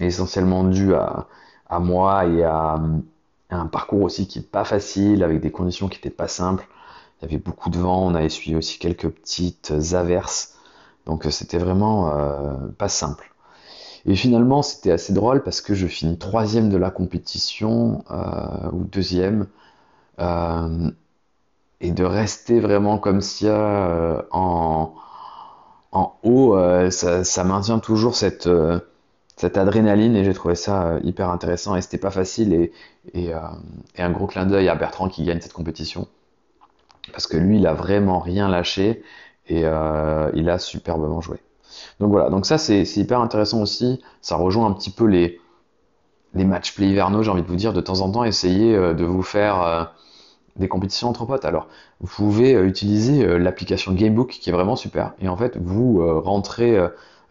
essentiellement 0.00 0.64
dû 0.64 0.94
à, 0.94 1.26
moi 1.80 2.26
et 2.26 2.44
à, 2.44 2.80
un 3.50 3.66
parcours 3.66 4.02
aussi 4.02 4.26
qui 4.26 4.40
n'est 4.40 4.44
pas 4.44 4.64
facile, 4.64 5.22
avec 5.22 5.40
des 5.40 5.50
conditions 5.50 5.88
qui 5.88 5.98
n'étaient 5.98 6.10
pas 6.10 6.28
simples. 6.28 6.66
Il 7.20 7.24
y 7.24 7.28
avait 7.28 7.42
beaucoup 7.42 7.70
de 7.70 7.78
vent, 7.78 8.04
on 8.04 8.14
a 8.14 8.22
essuyé 8.22 8.56
aussi 8.56 8.78
quelques 8.78 9.08
petites 9.08 9.72
averses. 9.92 10.56
Donc 11.06 11.24
euh, 11.26 11.30
c'était 11.30 11.58
vraiment 11.58 12.10
euh, 12.10 12.54
pas 12.76 12.88
simple. 12.88 13.32
Et 14.04 14.14
finalement, 14.14 14.62
c'était 14.62 14.92
assez 14.92 15.12
drôle 15.12 15.42
parce 15.42 15.60
que 15.60 15.74
je 15.74 15.86
finis 15.86 16.18
troisième 16.18 16.68
de 16.68 16.76
la 16.76 16.90
compétition 16.90 18.04
euh, 18.10 18.70
ou 18.72 18.84
deuxième. 18.84 19.46
et 21.80 21.90
de 21.90 22.04
rester 22.04 22.60
vraiment 22.60 22.98
comme 22.98 23.20
ça 23.20 24.24
en, 24.30 24.94
en 25.96 26.18
haut, 26.22 26.56
ça, 26.90 27.44
maintient 27.44 27.78
toujours 27.78 28.16
cette, 28.16 28.48
cette 29.36 29.56
adrénaline 29.56 30.16
et 30.16 30.24
j'ai 30.24 30.34
trouvé 30.34 30.54
ça 30.54 30.98
hyper 31.02 31.30
intéressant 31.30 31.76
et 31.76 31.82
c'était 31.82 31.98
pas 31.98 32.10
facile 32.10 32.70
et, 33.14 33.32
un 33.98 34.10
gros 34.10 34.26
clin 34.26 34.46
d'œil 34.46 34.68
à 34.68 34.74
Bertrand 34.74 35.08
qui 35.08 35.24
gagne 35.24 35.40
cette 35.40 35.52
compétition 35.52 36.08
parce 37.12 37.26
que 37.26 37.36
lui, 37.36 37.58
il 37.58 37.66
a 37.66 37.74
vraiment 37.74 38.18
rien 38.18 38.48
lâché 38.48 39.02
et 39.48 39.62
euh, 39.64 40.30
il 40.34 40.50
a 40.50 40.58
superbement 40.58 41.20
joué. 41.20 41.38
Donc 42.00 42.10
voilà, 42.10 42.30
donc 42.30 42.46
ça 42.46 42.58
c'est 42.58 42.82
hyper 42.96 43.20
intéressant 43.20 43.62
aussi. 43.62 44.02
Ça 44.20 44.36
rejoint 44.36 44.66
un 44.66 44.72
petit 44.72 44.90
peu 44.90 45.04
les, 45.04 45.40
les 46.34 46.44
match 46.44 46.74
play 46.74 46.88
hivernaux, 46.88 47.22
j'ai 47.22 47.30
envie 47.30 47.42
de 47.42 47.46
vous 47.46 47.56
dire, 47.56 47.72
de 47.72 47.80
temps 47.80 48.00
en 48.00 48.10
temps, 48.10 48.24
essayez 48.24 48.74
euh, 48.74 48.94
de 48.94 49.04
vous 49.04 49.22
faire 49.22 49.62
euh, 49.62 49.84
des 50.58 50.68
compétitions 50.68 51.08
entre 51.08 51.26
potes. 51.26 51.44
Alors, 51.44 51.68
vous 52.00 52.08
pouvez 52.08 52.52
utiliser 52.52 53.38
l'application 53.38 53.92
Gamebook 53.92 54.30
qui 54.30 54.50
est 54.50 54.52
vraiment 54.52 54.76
super. 54.76 55.12
Et 55.20 55.28
en 55.28 55.36
fait, 55.36 55.56
vous 55.56 56.02
rentrez 56.22 56.78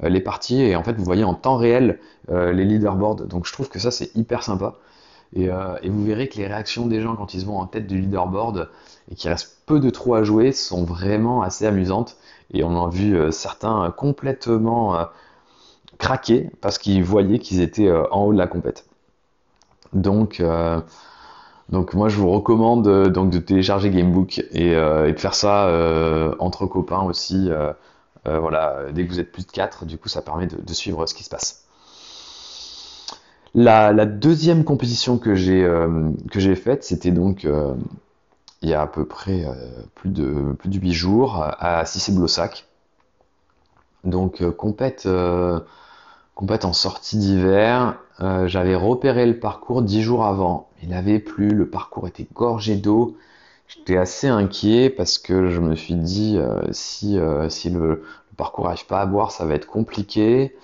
les 0.01 0.21
parties 0.21 0.61
et 0.61 0.75
en 0.75 0.83
fait, 0.83 0.93
vous 0.93 1.03
voyez 1.03 1.23
en 1.23 1.33
temps 1.33 1.57
réel 1.57 1.99
les 2.29 2.65
leaderboards. 2.65 3.27
Donc, 3.27 3.45
je 3.45 3.53
trouve 3.53 3.69
que 3.69 3.79
ça, 3.79 3.91
c'est 3.91 4.15
hyper 4.15 4.43
sympa. 4.43 4.75
Et, 5.35 5.49
vous 5.89 6.05
verrez 6.05 6.29
que 6.29 6.38
les 6.38 6.47
réactions 6.47 6.88
des 6.88 7.01
gens 7.01 7.15
quand 7.15 7.33
ils 7.33 7.41
se 7.41 7.45
vont 7.45 7.57
en 7.57 7.65
tête 7.65 7.88
du 7.88 7.99
leaderboard, 7.99 8.69
et 9.11 9.15
qui 9.15 9.29
reste 9.29 9.57
peu 9.65 9.79
de 9.79 9.89
trous 9.89 10.15
à 10.15 10.23
jouer 10.23 10.51
sont 10.51 10.83
vraiment 10.83 11.41
assez 11.41 11.65
amusantes. 11.65 12.17
Et 12.53 12.63
on 12.63 12.85
a 12.85 12.89
vu 12.89 13.15
euh, 13.17 13.31
certains 13.31 13.91
complètement 13.95 14.95
euh, 14.95 15.03
craquer 15.97 16.49
parce 16.61 16.77
qu'ils 16.77 17.03
voyaient 17.03 17.39
qu'ils 17.39 17.61
étaient 17.61 17.88
euh, 17.88 18.05
en 18.11 18.25
haut 18.25 18.33
de 18.33 18.38
la 18.38 18.47
compète. 18.47 18.85
Donc, 19.93 20.43
donc 21.69 21.93
moi 21.93 22.10
je 22.10 22.17
vous 22.17 22.30
recommande 22.30 23.10
donc 23.10 23.32
de 23.32 23.39
télécharger 23.39 23.89
Gamebook 23.89 24.39
et, 24.51 24.71
et 24.71 25.13
de 25.13 25.19
faire 25.19 25.34
ça 25.34 25.67
entre 26.39 26.65
copains 26.67 27.01
aussi. 27.01 27.49
voilà, 28.25 28.91
dès 28.91 29.06
que 29.06 29.12
vous 29.12 29.19
êtes 29.19 29.32
plus 29.32 29.45
de 29.45 29.51
4, 29.51 29.86
du 29.86 29.97
coup 29.97 30.08
ça 30.08 30.21
permet 30.21 30.47
de, 30.47 30.73
suivre 30.73 31.08
ce 31.08 31.15
qui 31.15 31.23
se 31.23 31.30
passe. 31.30 31.65
La, 33.56 34.06
deuxième 34.06 34.63
compétition 34.63 35.17
que 35.17 35.34
j'ai 35.34 35.67
que 36.32 36.39
j'ai 36.39 36.56
faite, 36.56 36.84
c'était 36.84 37.12
donc 37.12 37.47
il 38.65 38.69
y 38.69 38.73
a 38.73 38.82
à 38.82 38.88
peu 38.88 39.06
près 39.06 39.45
euh, 39.45 39.54
plus, 39.93 40.10
de, 40.10 40.54
plus 40.58 40.69
de 40.69 40.80
8 40.80 40.91
jours 40.91 41.45
à 41.60 41.86
Cissé-Blossac. 41.86 42.65
Donc 44.04 44.41
euh, 44.41 44.51
compète, 44.51 45.08
euh, 46.36 46.39
compète 46.39 46.65
en 46.65 46.74
sortie 46.74 47.17
d'hiver. 47.17 48.00
J'avais 48.19 48.76
repéré 48.76 49.26
le 49.26 49.39
parcours 49.39 49.82
10 49.82 50.02
jours 50.02 50.26
avant. 50.26 50.69
Il 50.84 50.93
avait 50.93 51.19
plu, 51.19 51.50
le 51.50 51.69
parcours 51.69 52.08
était 52.08 52.28
gorgé 52.34 52.76
d'eau. 52.76 53.17
J'étais 53.67 53.98
assez 53.98 54.28
inquiet 54.28 54.89
parce 54.89 55.17
que 55.17 55.50
je 55.50 55.60
me 55.60 55.76
suis 55.76 55.95
dit 55.95 56.39
si, 56.71 57.19
si 57.50 57.69
le, 57.69 58.04
parcours 58.38 58.65
n'arrive 58.65 58.86
pas 58.86 59.02
à 59.02 59.06
boire, 59.06 59.32
ça 59.32 59.45
va 59.45 59.56
être 59.56 59.67
compliqué. 59.67 60.56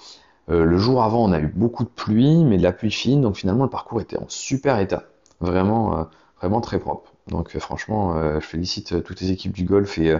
le 0.47 0.77
jour 0.77 1.03
avant, 1.03 1.25
on 1.25 1.33
a 1.33 1.39
eu 1.39 1.47
beaucoup 1.47 1.83
de 1.83 1.89
pluie, 1.89 2.45
mais 2.45 2.57
de 2.57 2.63
la 2.63 2.71
pluie 2.71 2.91
fine, 2.91 3.21
donc 3.21 3.35
finalement 3.35 3.63
le 3.63 3.69
parcours 3.69 3.99
était 3.99 4.17
en 4.17 4.27
super 4.29 4.79
état, 4.79 5.03
vraiment, 5.41 6.07
vraiment 6.39 6.61
très 6.61 6.79
propre. 6.79 7.11
Donc 7.27 7.55
euh, 7.55 7.59
franchement, 7.59 8.15
euh, 8.17 8.39
je 8.39 8.45
félicite 8.45 8.93
euh, 8.93 9.01
toutes 9.01 9.21
les 9.21 9.31
équipes 9.31 9.53
du 9.53 9.63
golf 9.63 9.97
et, 9.97 10.15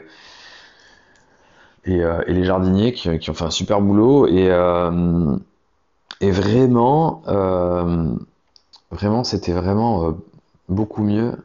et, 1.86 2.02
les 2.28 2.44
jardiniers 2.44 2.94
qui, 2.94 3.10
ont 3.10 3.34
fait 3.34 3.46
un 3.46 3.52
super 3.52 3.82
boulot. 3.82 4.28
Et, 4.28 4.48
et 6.22 6.32
vraiment, 6.32 7.22
vraiment, 8.91 9.24
c'était 9.24 9.54
vraiment 9.54 10.17
beaucoup 10.70 11.04
mieux. 11.04 11.36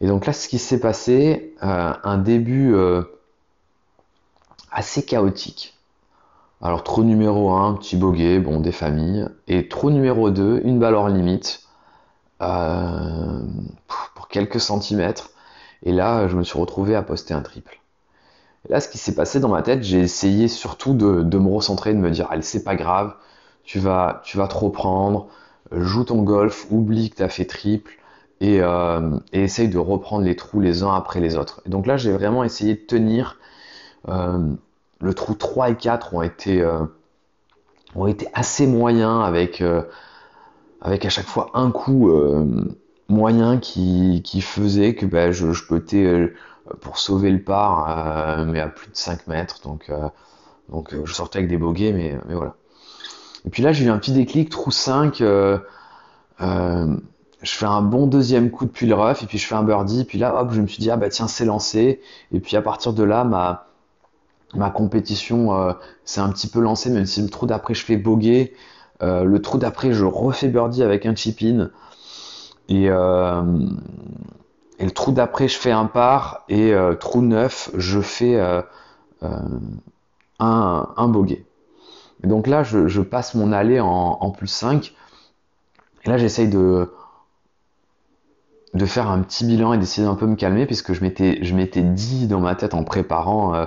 Et 0.00 0.06
donc 0.06 0.26
là, 0.26 0.32
ce 0.32 0.48
qui 0.48 0.58
s'est 0.58 0.80
passé, 0.80 1.54
un 1.60 2.18
début 2.18 2.74
assez 4.70 5.04
chaotique. 5.04 5.74
Alors, 6.60 6.82
trou 6.82 7.04
numéro 7.04 7.52
1, 7.52 7.74
petit 7.74 7.96
bogey, 7.96 8.40
bon, 8.40 8.60
des 8.60 8.72
familles. 8.72 9.28
Et 9.46 9.68
trou 9.68 9.90
numéro 9.90 10.30
2, 10.30 10.62
une 10.64 10.80
balle 10.80 10.94
hors 10.94 11.08
limite. 11.08 11.68
Euh, 12.40 13.40
pour 14.14 14.28
quelques 14.28 14.60
centimètres. 14.60 15.30
Et 15.82 15.92
là, 15.92 16.28
je 16.28 16.36
me 16.36 16.44
suis 16.44 16.58
retrouvé 16.58 16.94
à 16.94 17.02
poster 17.02 17.34
un 17.34 17.42
triple. 17.42 17.80
Et 18.66 18.72
là, 18.72 18.80
ce 18.80 18.88
qui 18.88 18.98
s'est 18.98 19.14
passé 19.14 19.40
dans 19.40 19.48
ma 19.48 19.62
tête, 19.62 19.82
j'ai 19.82 20.00
essayé 20.00 20.48
surtout 20.48 20.94
de, 20.94 21.38
me 21.38 21.48
recentrer, 21.48 21.92
de 21.92 21.98
me 21.98 22.10
dire, 22.10 22.26
allez, 22.30 22.42
c'est 22.42 22.64
pas 22.64 22.76
grave, 22.76 23.14
tu 23.64 23.78
vas, 23.78 24.20
tu 24.24 24.36
vas 24.36 24.48
trop 24.48 24.70
prendre, 24.70 25.28
joue 25.72 26.04
ton 26.04 26.22
golf, 26.22 26.66
oublie 26.70 27.10
que 27.10 27.16
tu 27.16 27.22
as 27.22 27.28
fait 27.28 27.44
triple, 27.44 27.92
et, 28.40 28.60
euh, 28.60 29.18
et, 29.32 29.42
essaye 29.42 29.68
de 29.68 29.78
reprendre 29.78 30.24
les 30.24 30.36
trous 30.36 30.60
les 30.60 30.82
uns 30.82 30.94
après 30.94 31.20
les 31.20 31.36
autres. 31.36 31.60
Et 31.66 31.70
donc 31.70 31.86
là, 31.86 31.96
j'ai 31.96 32.12
vraiment 32.12 32.44
essayé 32.44 32.74
de 32.74 32.80
tenir. 32.80 33.38
Euh, 34.08 34.52
le 35.00 35.14
trou 35.14 35.34
3 35.34 35.70
et 35.70 35.76
4 35.76 36.14
ont 36.14 36.22
été, 36.22 36.60
euh, 36.60 36.82
ont 37.94 38.06
été 38.06 38.28
assez 38.34 38.66
moyens 38.66 39.24
avec, 39.24 39.62
avec 40.80 41.04
à 41.04 41.08
chaque 41.08 41.26
fois 41.26 41.50
un 41.54 41.70
coup 41.70 42.10
moyen 43.08 43.58
qui, 43.58 44.22
qui, 44.24 44.40
faisait 44.40 44.94
que 44.94 45.06
ben, 45.06 45.32
je, 45.32 45.52
je 45.52 45.64
euh, 45.94 46.28
pour 46.80 46.98
sauver 46.98 47.30
le 47.30 47.42
par, 47.42 47.88
euh, 47.88 48.44
mais 48.44 48.60
à 48.60 48.68
plus 48.68 48.88
de 48.88 48.96
5 48.96 49.26
mètres. 49.26 49.60
Donc, 49.62 49.90
donc 50.68 50.94
je 51.04 51.12
sortais 51.12 51.38
avec 51.38 51.48
des 51.48 51.56
bogeys, 51.56 51.92
mais, 51.92 52.18
mais 52.28 52.34
voilà. 52.34 52.54
Et 53.46 53.50
puis 53.50 53.62
là, 53.62 53.72
j'ai 53.72 53.86
eu 53.86 53.90
un 53.90 53.98
petit 53.98 54.12
déclic, 54.12 54.50
trou 54.50 54.70
5. 54.70 55.18
je 55.18 55.60
fais 57.42 57.66
un 57.66 57.82
bon 57.82 58.06
deuxième 58.06 58.50
coup 58.50 58.66
depuis 58.66 58.86
le 58.86 58.94
rough 58.94 59.22
et 59.22 59.26
puis 59.26 59.38
je 59.38 59.46
fais 59.46 59.54
un 59.54 59.62
birdie. 59.62 60.04
Puis 60.04 60.18
là, 60.18 60.40
hop, 60.40 60.52
je 60.52 60.60
me 60.60 60.66
suis 60.66 60.80
dit, 60.80 60.90
ah 60.90 60.96
bah 60.96 61.08
tiens, 61.08 61.28
c'est 61.28 61.44
lancé. 61.44 62.00
Et 62.32 62.40
puis 62.40 62.56
à 62.56 62.62
partir 62.62 62.92
de 62.92 63.02
là, 63.04 63.24
ma, 63.24 63.68
ma 64.54 64.70
compétition 64.70 65.54
euh, 65.54 65.72
s'est 66.04 66.20
un 66.20 66.30
petit 66.30 66.48
peu 66.48 66.60
lancée, 66.60 66.90
même 66.90 67.06
si 67.06 67.22
le 67.22 67.28
trou 67.28 67.46
d'après, 67.46 67.74
je 67.74 67.84
fais 67.84 67.96
bogey. 67.96 68.54
Euh, 69.02 69.24
le 69.24 69.40
trou 69.40 69.58
d'après, 69.58 69.92
je 69.92 70.04
refais 70.04 70.48
birdie 70.48 70.82
avec 70.82 71.06
un 71.06 71.14
chip-in. 71.14 71.70
Et, 72.68 72.88
euh, 72.90 73.42
et 74.78 74.84
le 74.84 74.90
trou 74.90 75.12
d'après, 75.12 75.48
je 75.48 75.58
fais 75.58 75.72
un 75.72 75.86
par. 75.86 76.44
Et 76.48 76.72
trou 77.00 77.22
neuf, 77.22 77.70
je 77.74 78.00
fais 78.00 78.38
un, 79.20 80.88
un 80.96 81.08
bogey. 81.08 81.44
Donc 82.24 82.46
là, 82.46 82.62
je, 82.62 83.00
passe 83.00 83.34
mon 83.34 83.52
allée 83.52 83.80
en, 83.80 84.30
plus 84.30 84.48
5. 84.48 84.94
Et 86.04 86.10
là, 86.10 86.18
j'essaye 86.18 86.48
de 86.48 86.92
de 88.74 88.84
faire 88.84 89.08
un 89.10 89.22
petit 89.22 89.46
bilan 89.46 89.72
et 89.72 89.78
d'essayer 89.78 90.06
d'un 90.06 90.14
peu 90.14 90.26
me 90.26 90.36
calmer 90.36 90.66
puisque 90.66 90.92
je 90.92 91.00
m'étais 91.00 91.42
je 91.42 91.54
m'étais 91.54 91.80
dit 91.80 92.26
dans 92.26 92.40
ma 92.40 92.54
tête 92.54 92.74
en 92.74 92.84
préparant 92.84 93.54
euh, 93.54 93.64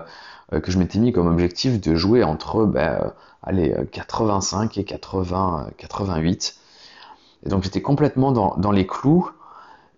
euh, 0.54 0.60
que 0.60 0.72
je 0.72 0.78
m'étais 0.78 1.00
mis 1.00 1.12
comme 1.12 1.26
objectif 1.26 1.82
de 1.82 1.96
jouer 1.96 2.24
entre 2.24 2.66
ben, 2.66 3.02
euh, 3.02 3.10
allez 3.42 3.76
85 3.92 4.78
et 4.78 4.84
80 4.84 5.70
88 5.78 6.56
donc 7.46 7.64
j'étais 7.64 7.82
complètement 7.82 8.32
dans, 8.32 8.72
les 8.72 8.88
clous. 8.88 9.30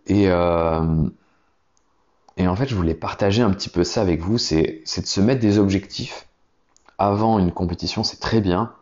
Et 0.07 0.29
et 2.37 2.47
en 2.47 2.55
fait 2.55 2.67
je 2.67 2.75
voulais 2.75 2.95
partager 2.95 3.41
un 3.41 3.51
petit 3.51 3.69
peu 3.69 3.83
ça 3.83 4.01
avec 4.01 4.21
vous. 4.21 4.37
C'est 4.37 4.83
de 4.85 5.05
se 5.05 5.21
mettre 5.21 5.41
des 5.41 5.59
objectifs 5.59 6.27
avant 6.97 7.39
une 7.39 7.51
compétition 7.51 8.03
c'est 8.03 8.19
très 8.19 8.41
bien. 8.41 8.73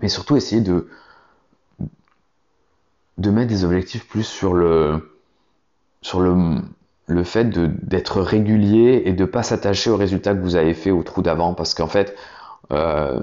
Mais 0.00 0.08
surtout 0.08 0.36
essayer 0.36 0.60
de 0.60 0.88
mettre 3.18 3.48
des 3.48 3.64
objectifs 3.64 4.06
plus 4.08 4.24
sur 4.24 4.54
le 4.54 5.16
sur 6.02 6.20
le, 6.20 6.60
le 7.06 7.24
fait 7.24 7.48
d'être 7.48 8.20
régulier 8.20 9.02
et 9.06 9.12
de 9.12 9.24
pas 9.24 9.42
s'attacher 9.42 9.90
aux 9.90 9.96
résultats 9.96 10.34
que 10.34 10.40
vous 10.40 10.56
avez 10.56 10.74
fait 10.74 10.90
au 10.90 11.02
trou 11.02 11.22
d'avant. 11.22 11.54
Parce 11.54 11.74
qu'en 11.74 11.88
fait 11.88 12.16
euh, 12.70 13.20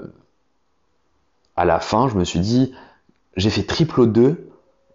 à 1.56 1.64
la 1.64 1.80
fin 1.80 2.08
je 2.08 2.16
me 2.16 2.24
suis 2.24 2.40
dit 2.40 2.74
j'ai 3.36 3.50
fait 3.50 3.62
triple 3.62 4.06
2 4.06 4.48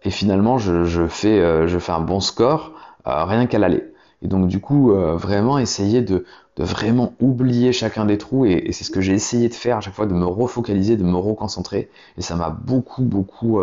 et 0.04 0.10
finalement 0.10 0.58
je, 0.58 0.84
je 0.84 1.06
fais 1.06 1.40
euh, 1.40 1.66
je 1.66 1.78
fais 1.78 1.92
un 1.92 2.00
bon 2.00 2.20
score 2.20 2.72
euh, 3.06 3.24
rien 3.24 3.46
qu'à 3.46 3.58
l'aller 3.58 3.84
et 4.22 4.28
donc 4.28 4.48
du 4.48 4.60
coup 4.60 4.92
vraiment 4.92 5.58
essayer 5.58 6.02
de, 6.02 6.24
vraiment 6.56 7.14
oublier 7.20 7.72
chacun 7.72 8.04
des 8.04 8.18
trous 8.18 8.46
et, 8.46 8.72
c'est 8.72 8.82
ce 8.82 8.90
que 8.90 9.00
j'ai 9.00 9.12
essayé 9.12 9.48
de 9.48 9.54
faire 9.54 9.76
à 9.76 9.80
chaque 9.80 9.94
fois 9.94 10.06
de 10.06 10.14
me 10.14 10.26
refocaliser 10.26 10.96
de 10.96 11.04
me 11.04 11.16
reconcentrer 11.16 11.88
et 12.16 12.22
ça 12.22 12.34
m'a 12.34 12.50
beaucoup 12.50 13.02
beaucoup 13.02 13.60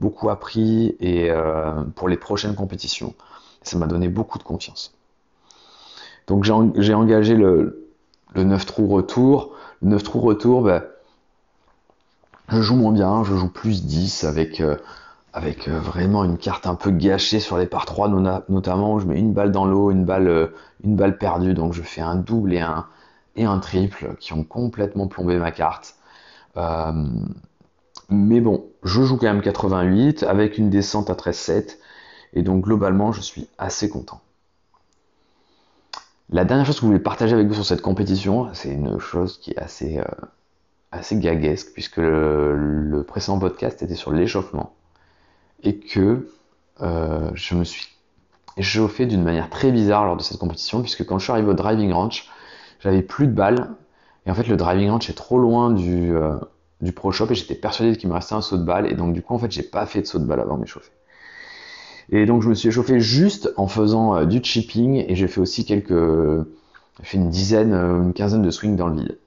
beaucoup 0.00 0.30
appris 0.30 0.96
et 1.00 1.30
euh, 1.30 1.82
pour 1.94 2.08
les 2.08 2.16
prochaines 2.16 2.54
compétitions. 2.54 3.14
Ça 3.62 3.78
m'a 3.78 3.86
donné 3.86 4.08
beaucoup 4.08 4.38
de 4.38 4.42
confiance. 4.42 4.94
Donc 6.26 6.44
j'ai 6.44 6.94
engagé 6.94 7.34
le, 7.34 7.88
le 8.34 8.44
9 8.44 8.66
trous 8.66 8.88
retour. 8.88 9.52
Le 9.82 9.90
9 9.90 10.02
trous 10.02 10.20
retour, 10.20 10.62
ben, 10.62 10.82
je 12.48 12.60
joue 12.62 12.76
moins 12.76 12.92
bien, 12.92 13.24
je 13.24 13.34
joue 13.34 13.48
plus 13.48 13.84
10 13.84 14.24
avec, 14.24 14.60
euh, 14.60 14.76
euh, 15.36 15.78
vraiment 15.80 16.24
une 16.24 16.38
carte 16.38 16.66
un 16.66 16.74
peu 16.74 16.90
gâchée 16.90 17.40
sur 17.40 17.58
les 17.58 17.66
par 17.66 17.86
3 17.86 18.08
notamment 18.48 18.94
où 18.94 19.00
je 19.00 19.06
mets 19.06 19.18
une 19.18 19.32
balle 19.32 19.52
dans 19.52 19.64
l'eau, 19.66 19.90
une 19.90 20.04
balle, 20.04 20.50
une 20.82 20.96
balle 20.96 21.18
perdue. 21.18 21.54
Donc 21.54 21.72
je 21.72 21.82
fais 21.82 22.00
un 22.00 22.16
double 22.16 22.54
et 22.54 22.60
un, 22.60 22.86
et 23.36 23.44
un 23.44 23.58
triple 23.58 24.16
qui 24.20 24.32
ont 24.32 24.44
complètement 24.44 25.08
plombé 25.08 25.36
ma 25.38 25.50
carte. 25.50 25.96
Mais 28.10 28.40
bon, 28.40 28.66
je 28.82 29.02
joue 29.02 29.16
quand 29.16 29.26
même 29.26 29.40
88 29.40 30.24
avec 30.24 30.58
une 30.58 30.70
descente 30.70 31.10
à 31.10 31.14
13,7 31.14 31.78
et 32.34 32.42
donc 32.42 32.64
globalement 32.64 33.12
je 33.12 33.20
suis 33.20 33.48
assez 33.58 33.88
content. 33.88 34.20
La 36.30 36.44
dernière 36.44 36.66
chose 36.66 36.76
que 36.76 36.82
je 36.82 36.86
voulais 36.86 36.98
partager 36.98 37.34
avec 37.34 37.48
vous 37.48 37.54
sur 37.54 37.66
cette 37.66 37.82
compétition, 37.82 38.48
c'est 38.54 38.72
une 38.72 38.98
chose 38.98 39.38
qui 39.38 39.52
est 39.52 39.58
assez, 39.58 39.98
euh, 39.98 40.04
assez 40.94 41.16
gaguesque 41.16 41.72
puisque 41.72 41.98
le, 41.98 43.04
précédent 43.06 43.38
podcast 43.38 43.82
était 43.82 43.94
sur 43.94 44.12
l'échauffement 44.12 44.74
et 45.62 45.78
que 45.78 46.28
euh, 46.80 47.30
je 47.34 47.54
me 47.54 47.64
suis 47.64 47.86
échauffé 48.56 49.06
d'une 49.06 49.22
manière 49.22 49.50
très 49.50 49.72
bizarre 49.72 50.04
lors 50.04 50.16
de 50.16 50.22
cette 50.22 50.38
compétition 50.38 50.80
puisque 50.80 51.04
quand 51.04 51.18
je 51.18 51.24
suis 51.24 51.32
arrivé 51.32 51.48
au 51.48 51.54
driving 51.54 51.92
range, 51.92 52.28
j'avais 52.80 53.02
plus 53.02 53.26
de 53.26 53.32
balles 53.32 53.70
et 54.26 54.30
en 54.30 54.34
fait 54.34 54.46
le 54.46 54.56
driving 54.56 54.90
range 54.90 55.10
est 55.10 55.14
trop 55.14 55.38
loin 55.38 55.70
du, 55.70 56.14
euh, 56.14 56.36
du 56.80 56.92
Pro 56.92 57.12
Shop 57.12 57.26
et 57.30 57.34
j'étais 57.34 57.54
persuadé 57.54 57.96
qu'il 57.96 58.08
me 58.08 58.14
restait 58.14 58.34
un 58.34 58.40
saut 58.40 58.56
de 58.56 58.64
balle 58.64 58.90
et 58.90 58.94
donc 58.94 59.12
du 59.12 59.22
coup 59.22 59.34
en 59.34 59.38
fait 59.38 59.50
j'ai 59.50 59.62
pas 59.62 59.86
fait 59.86 60.02
de 60.02 60.06
saut 60.06 60.18
de 60.18 60.24
balle 60.24 60.40
avant 60.40 60.56
de 60.56 60.62
m'échauffer. 60.62 60.92
Et 62.10 62.26
donc 62.26 62.42
je 62.42 62.48
me 62.48 62.54
suis 62.54 62.68
échauffé 62.68 63.00
juste 63.00 63.52
en 63.56 63.66
faisant 63.66 64.16
euh, 64.16 64.24
du 64.26 64.42
chipping 64.42 65.04
et 65.08 65.14
j'ai 65.14 65.26
fait 65.26 65.40
aussi 65.40 65.64
quelques, 65.64 65.88
j'ai 66.98 67.04
fait 67.04 67.16
une 67.16 67.30
dizaine, 67.30 67.72
une 67.72 68.12
quinzaine 68.12 68.42
de 68.42 68.50
swings 68.50 68.76
dans 68.76 68.88
le 68.88 68.96
vide. 68.96 69.18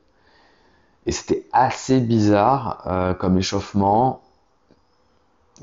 Et 1.08 1.12
c'était 1.12 1.48
assez 1.52 2.00
bizarre 2.00 2.84
euh, 2.86 3.14
comme 3.16 3.38
échauffement. 3.38 4.22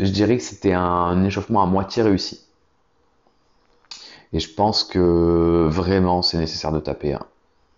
Je 0.00 0.10
dirais 0.10 0.36
que 0.36 0.42
c'était 0.42 0.72
un, 0.72 1.22
échauffement 1.22 1.62
à 1.62 1.66
moitié 1.66 2.02
réussi. 2.02 2.44
Et 4.32 4.40
je 4.40 4.52
pense 4.52 4.82
que 4.82 5.68
vraiment 5.70 6.22
c'est 6.22 6.38
nécessaire 6.38 6.72
de 6.72 6.80
taper 6.80 7.16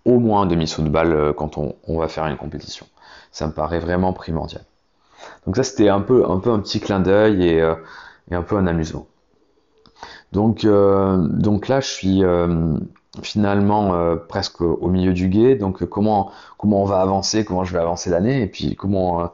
au 0.06 0.18
moins 0.18 0.42
un 0.42 0.46
demi-saut 0.46 0.82
de 0.82 0.88
balle 0.88 1.34
quand 1.36 1.58
on 1.58 1.98
va 1.98 2.08
faire 2.08 2.24
une 2.26 2.38
compétition. 2.38 2.86
Ça 3.30 3.46
me 3.46 3.52
paraît 3.52 3.80
vraiment 3.80 4.14
primordial. 4.14 4.64
Donc 5.46 5.56
ça, 5.56 5.62
c'était 5.62 5.88
un 5.88 6.00
peu, 6.00 6.24
un 6.28 6.38
petit 6.38 6.80
clin 6.80 7.00
d'œil 7.00 7.46
et, 7.46 7.60
euh, 7.60 7.74
un 8.30 8.42
peu 8.42 8.56
un 8.56 8.66
amusement. 8.66 9.06
Euh, 10.34 11.16
donc 11.16 11.68
là, 11.68 11.80
je 11.80 11.86
suis 11.86 12.22
euh, 13.18 13.22
finalement 13.22 14.16
presque 14.28 14.60
au 14.60 14.88
milieu 14.88 15.12
du 15.12 15.28
guet. 15.28 15.56
Donc 15.56 15.84
comment, 15.86 16.30
comment 16.58 16.82
on 16.82 16.84
va 16.84 17.00
avancer, 17.00 17.44
comment 17.44 17.64
je 17.64 17.72
vais 17.72 17.78
avancer 17.78 18.10
l'année, 18.10 18.42
et 18.42 18.46
puis 18.46 18.76
comment 18.76 19.30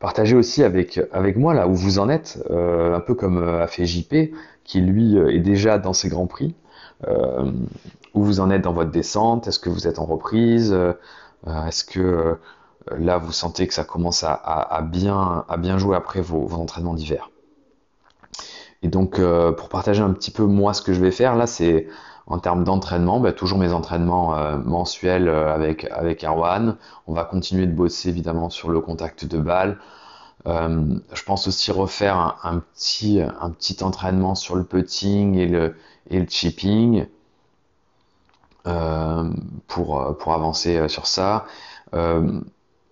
partager 0.00 0.36
aussi 0.36 0.62
avec, 0.62 1.00
avec 1.12 1.36
moi 1.36 1.54
là 1.54 1.66
où 1.66 1.74
vous 1.74 1.98
en 1.98 2.08
êtes, 2.08 2.42
un 2.50 3.00
peu 3.00 3.14
comme 3.14 3.42
a 3.42 3.66
fait 3.66 3.86
JP, 3.86 4.34
qui 4.64 4.80
lui 4.80 5.16
est 5.16 5.40
déjà 5.40 5.78
dans 5.78 5.92
ses 5.92 6.08
grands 6.08 6.26
prix. 6.26 6.54
où 7.06 8.22
vous 8.22 8.40
en 8.40 8.50
êtes 8.50 8.62
dans 8.62 8.72
votre 8.72 8.90
descente? 8.90 9.48
Est-ce 9.48 9.58
que 9.58 9.70
vous 9.70 9.86
êtes 9.88 9.98
en 9.98 10.06
reprise? 10.06 10.76
Est-ce 11.46 11.84
que 11.84 12.36
là 12.96 13.18
vous 13.18 13.32
sentez 13.32 13.66
que 13.66 13.74
ça 13.74 13.84
commence 13.84 14.24
à, 14.24 14.86
bien, 14.90 15.44
à 15.48 15.56
bien 15.56 15.78
jouer 15.78 15.96
après 15.96 16.20
vos, 16.20 16.52
entraînements 16.52 16.94
d'hiver? 16.94 17.30
Et 18.84 18.88
donc 18.88 19.18
euh, 19.18 19.50
pour 19.50 19.70
partager 19.70 20.02
un 20.02 20.12
petit 20.12 20.30
peu 20.30 20.44
moi 20.44 20.74
ce 20.74 20.82
que 20.82 20.92
je 20.92 21.00
vais 21.00 21.10
faire, 21.10 21.36
là 21.36 21.46
c'est 21.46 21.88
en 22.26 22.38
termes 22.38 22.64
d'entraînement, 22.64 23.20
bah, 23.20 23.32
toujours 23.32 23.58
mes 23.58 23.72
entraînements 23.72 24.36
euh, 24.36 24.56
mensuels 24.58 25.28
euh, 25.28 25.54
avec, 25.54 25.84
avec 25.90 26.24
Erwan. 26.24 26.76
On 27.06 27.14
va 27.14 27.24
continuer 27.24 27.66
de 27.66 27.72
bosser 27.72 28.08
évidemment 28.08 28.50
sur 28.50 28.70
le 28.70 28.80
contact 28.80 29.24
de 29.26 29.38
balle. 29.38 29.78
je 30.46 31.22
pense 31.24 31.48
aussi 31.48 31.72
refaire 31.72 32.38
un, 32.42 32.58
petit, 32.58 33.20
un 33.20 33.50
petit 33.50 33.82
entraînement 33.82 34.34
sur 34.34 34.56
le 34.56 34.64
putting 34.64 35.36
et 35.36 35.46
le, 35.46 35.74
et 36.10 36.20
le 36.20 36.26
chipping 36.28 37.06
pour, 39.68 40.16
pour 40.18 40.32
avancer 40.34 40.88
sur 40.88 41.06
ça 41.06 41.46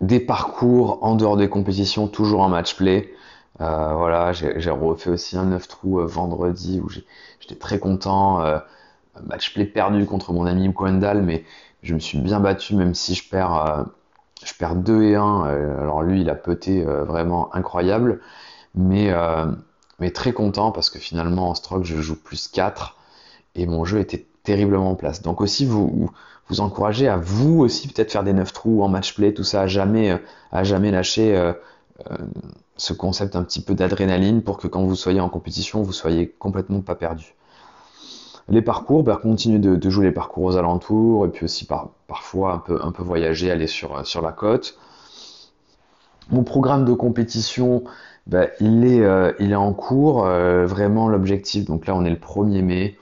des 0.03 0.19
parcours 0.19 0.99
en 1.01 1.15
dehors 1.15 1.37
des 1.37 1.49
compétitions, 1.49 2.07
toujours 2.07 2.41
en 2.41 2.49
match 2.49 2.75
play. 2.75 3.13
Euh, 3.61 3.93
voilà, 3.95 4.33
j'ai 4.33 4.69
refait 4.69 5.11
aussi 5.11 5.37
un 5.37 5.45
9 5.45 5.67
trous 5.67 5.99
euh, 5.99 6.05
vendredi 6.05 6.81
où 6.83 6.89
j'étais 6.89 7.55
très 7.55 7.79
content. 7.79 8.43
Euh, 9.17 9.21
match 9.25 9.53
play 9.53 9.65
perdu 9.65 10.05
contre 10.05 10.33
mon 10.33 10.45
ami 10.45 10.71
Kwendal, 10.73 11.21
mais 11.21 11.43
je 11.81 11.93
me 11.93 11.99
suis 11.99 12.17
bien 12.17 12.39
battu 12.39 12.75
même 12.75 12.93
si 12.95 13.15
je 13.15 13.27
perds, 13.29 13.85
je 14.45 14.53
perds 14.53 14.75
2 14.75 15.03
et 15.03 15.15
1. 15.15 15.41
alors 15.81 16.01
lui, 16.01 16.21
il 16.21 16.29
a 16.29 16.35
peté 16.35 16.83
vraiment 16.83 17.53
incroyable, 17.53 18.21
mais, 18.73 19.13
très 20.13 20.31
content 20.31 20.71
parce 20.71 20.89
que 20.89 20.99
finalement 20.99 21.49
en 21.49 21.55
stroke, 21.55 21.83
je 21.83 21.99
joue 21.99 22.15
plus 22.15 22.47
4 22.47 22.97
et 23.55 23.65
mon 23.65 23.83
jeu 23.83 23.99
était 23.99 24.25
terriblement 24.43 24.91
en 24.91 24.95
place. 24.95 25.21
Donc 25.21 25.41
aussi, 25.41 25.65
vous, 25.65 26.09
vous 26.49 26.61
encouragez 26.61 27.07
à 27.07 27.17
vous 27.17 27.59
aussi 27.59 27.87
peut-être 27.87 28.11
faire 28.11 28.23
des 28.23 28.33
9 28.33 28.51
trous 28.53 28.83
en 28.83 28.89
match 28.89 29.15
play, 29.15 29.33
tout 29.33 29.43
ça, 29.43 29.61
à 29.61 29.67
jamais, 29.67 30.11
euh, 30.11 30.17
à 30.51 30.63
jamais 30.63 30.91
lâcher 30.91 31.35
euh, 31.35 31.53
euh, 32.11 32.17
ce 32.75 32.93
concept 32.93 33.35
un 33.35 33.43
petit 33.43 33.61
peu 33.61 33.75
d'adrénaline 33.75 34.41
pour 34.43 34.57
que 34.57 34.67
quand 34.67 34.83
vous 34.83 34.95
soyez 34.95 35.21
en 35.21 35.29
compétition, 35.29 35.81
vous 35.81 35.93
soyez 35.93 36.29
complètement 36.29 36.81
pas 36.81 36.95
perdu. 36.95 37.33
Les 38.49 38.61
parcours, 38.61 39.03
bah, 39.03 39.19
continuer 39.21 39.59
de, 39.59 39.89
jouer 39.89 40.05
les 40.05 40.11
parcours 40.11 40.43
aux 40.43 40.57
alentours 40.57 41.25
et 41.25 41.29
puis 41.29 41.45
aussi 41.45 41.65
par, 41.65 41.89
parfois 42.07 42.63
un 42.67 42.91
peu, 42.91 43.03
voyager, 43.03 43.51
aller 43.51 43.67
sur, 43.67 44.05
sur 44.05 44.21
la 44.21 44.31
côte. 44.31 44.77
Mon 46.29 46.43
programme 46.43 46.85
de 46.85 46.93
compétition, 46.93 47.83
bah, 48.27 48.47
il, 48.59 48.85
est, 48.85 49.35
il 49.39 49.51
est 49.51 49.55
en 49.55 49.73
cours. 49.73 50.23
vraiment 50.23 51.07
l'objectif, 51.07 51.65
donc 51.65 51.87
là 51.87 51.95
on 51.95 52.03
est 52.03 52.09
le 52.09 52.17
1er 52.17 52.61
mai. 52.61 52.97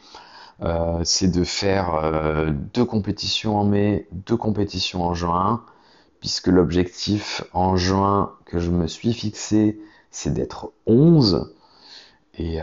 Euh, 0.64 1.02
c'est 1.04 1.30
de 1.30 1.44
faire 1.44 1.96
euh, 1.96 2.52
deux 2.74 2.86
compétitions 2.86 3.58
en 3.58 3.64
mai, 3.64 4.08
deux 4.12 4.38
compétitions 4.38 5.04
en 5.04 5.16
juin, 5.16 5.64
puisque 6.20 6.48
l'objectif 6.48 7.44
en 7.52 7.78
juin 7.78 8.34
que 8.46 8.60
je 8.60 8.70
me 8.70 8.86
suis 8.86 9.14
fixé, 9.14 9.80
c'est 10.12 10.32
d'être 10.34 10.72
11. 10.86 11.52
Et, 12.38 12.60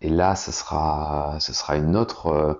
et 0.00 0.08
là, 0.08 0.36
ce 0.36 0.52
sera, 0.52 1.38
sera 1.40 1.76
une 1.76 1.96
autre, 1.96 2.58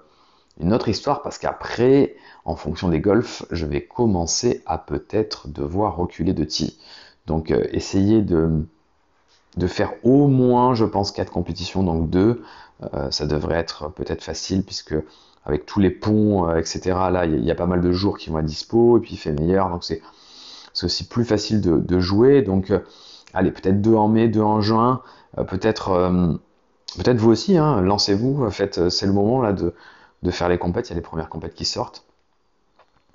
histoire 0.89 1.23
parce 1.23 1.39
qu'après, 1.39 2.17
en 2.45 2.57
fonction 2.57 2.89
des 2.89 3.01
golfs, 3.01 3.45
je 3.51 3.67
vais 3.67 3.83
commencer 3.85 4.63
à 4.67 4.79
peut-être 4.79 5.49
devoir 5.49 5.97
reculer 5.97 6.33
de 6.33 6.45
ti. 6.45 6.79
Donc, 7.27 7.51
essayer 7.51 8.23
de, 8.23 8.67
de 9.57 9.67
faire 9.67 9.93
au 10.03 10.29
moins, 10.29 10.75
je 10.75 10.85
pense, 10.85 11.13
quatre 11.13 11.33
compétitions, 11.33 11.83
donc 11.83 12.11
deux, 12.11 12.43
ça 13.11 13.27
devrait 13.27 13.59
être 13.59 13.91
peut-être 13.91 14.25
facile 14.25 14.65
puisque 14.65 14.95
avec 15.45 15.67
tous 15.67 15.81
les 15.81 15.91
ponts, 15.91 16.49
euh, 16.49 16.57
etc. 16.57 16.81
Là, 17.11 17.27
il 17.27 17.45
y, 17.45 17.51
a 17.51 17.55
pas 17.55 17.67
mal 17.67 17.81
de 17.81 17.93
jours 17.93 18.19
qui 18.19 18.31
vont 18.31 18.39
être 18.39 18.47
dispo, 18.47 18.99
et 18.99 19.01
puis 19.01 19.15
il 19.15 19.17
fait 19.17 19.33
meilleur, 19.33 19.71
donc 19.71 19.85
c'est 19.85 20.01
aussi 20.83 21.07
plus 21.07 21.25
facile 21.25 21.61
de, 21.61 22.01
jouer. 22.01 22.43
Donc, 22.43 22.71
euh, 22.71 22.81
allez, 23.35 23.51
peut-être 23.51 23.81
deux 23.81 23.95
en 23.95 24.09
mai, 24.09 24.29
deux 24.29 24.41
en 24.41 24.61
juin, 24.61 25.03
euh, 25.39 25.45
peut-être 25.45 25.91
peut-être 26.97 27.19
vous 27.19 27.31
aussi, 27.31 27.57
hein, 27.57 27.81
lancez-vous, 27.81 28.51
faites, 28.51 28.89
c'est 28.91 29.07
le 29.07 29.13
moment 29.13 29.41
là 29.43 29.53
de, 29.53 29.73
faire 30.31 30.49
les 30.49 30.59
compètes, 30.59 30.89
il 30.89 30.91
y 30.91 30.93
a 30.93 30.97
les 30.97 31.03
premières 31.03 31.29
compètes 31.29 31.55
qui 31.55 31.65
sortent. 31.65 32.05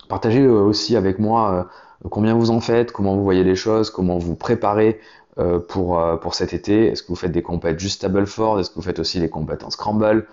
Partagez 0.08 0.46
aussi 0.46 0.96
avec 0.96 1.18
moi 1.18 1.68
combien 2.10 2.34
vous 2.34 2.50
en 2.50 2.60
faites, 2.60 2.92
comment 2.92 3.14
vous 3.14 3.22
voyez 3.22 3.44
les 3.44 3.54
choses, 3.54 3.90
comment 3.90 4.18
vous 4.18 4.34
préparez 4.34 5.00
pour, 5.68 6.00
cet 6.32 6.54
été. 6.54 6.88
Est-ce 6.88 7.02
que 7.02 7.08
vous 7.08 7.16
faites 7.16 7.32
des 7.32 7.42
compètes 7.42 7.78
juste 7.78 7.96
Stableford 7.96 8.58
Est-ce 8.58 8.70
que 8.70 8.76
vous 8.76 8.82
faites 8.82 8.98
aussi 8.98 9.20
les 9.20 9.28
compètes 9.28 9.64
en 9.64 9.70
Scramble? 9.70 10.26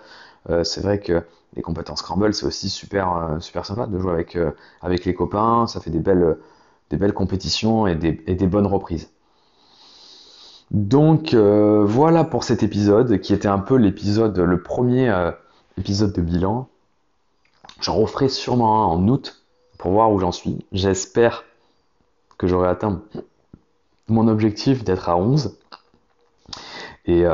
C'est 0.62 0.80
vrai 0.80 0.98
que 0.98 1.22
les 1.56 1.62
compétences 1.62 2.00
Scramble, 2.00 2.34
c'est 2.34 2.46
aussi 2.46 2.68
super, 2.68 3.16
euh, 3.16 3.40
super 3.40 3.64
sympa 3.64 3.86
de 3.86 3.98
jouer 3.98 4.12
avec, 4.12 4.36
euh, 4.36 4.52
les 4.82 5.14
copains. 5.14 5.66
Ça 5.66 5.80
fait 5.80 5.90
des 5.90 5.98
belles, 5.98 6.36
des 6.90 6.96
belles 6.96 7.14
compétitions 7.14 7.86
et 7.86 7.94
des, 7.94 8.22
et 8.26 8.34
des 8.34 8.46
bonnes 8.46 8.66
reprises. 8.66 9.10
Donc 10.70 11.32
euh, 11.34 11.84
voilà 11.84 12.24
pour 12.24 12.44
cet 12.44 12.62
épisode 12.62 13.20
qui 13.20 13.32
était 13.32 13.48
un 13.48 13.58
peu 13.58 13.76
l'épisode, 13.76 14.38
le 14.38 14.62
premier 14.62 15.14
épisode 15.78 16.12
de 16.12 16.20
bilan. 16.20 16.68
J'en 17.80 17.94
referai 17.94 18.28
sûrement 18.28 18.82
un 18.82 18.86
en 18.86 19.08
août 19.08 19.42
pour 19.78 19.92
voir 19.92 20.10
où 20.12 20.18
j'en 20.18 20.32
suis. 20.32 20.64
J'espère 20.72 21.44
que 22.38 22.46
j'aurai 22.46 22.68
atteint 22.68 23.02
mon 24.08 24.28
objectif 24.28 24.84
d'être 24.84 25.08
à 25.08 25.16
11. 25.16 25.58
Et, 27.06 27.24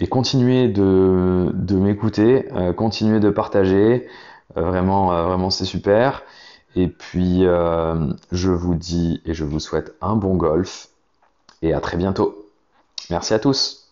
et 0.00 0.06
continuez 0.06 0.68
de, 0.68 1.50
de 1.54 1.76
m'écouter, 1.76 2.52
euh, 2.52 2.72
continuez 2.72 3.20
de 3.20 3.30
partager. 3.30 4.06
Euh, 4.56 4.62
vraiment, 4.62 5.12
euh, 5.12 5.24
vraiment, 5.24 5.50
c'est 5.50 5.64
super. 5.64 6.22
Et 6.76 6.86
puis, 6.86 7.42
je 7.42 8.50
vous 8.50 8.74
dis 8.74 9.20
et 9.24 9.34
je 9.34 9.44
vous 9.44 9.58
souhaite 9.58 9.96
un 10.00 10.14
bon 10.14 10.36
golf 10.36 10.90
et 11.62 11.72
à 11.72 11.80
très 11.80 11.96
bientôt. 11.96 12.50
Merci 13.10 13.34
à 13.34 13.38
tous. 13.38 13.87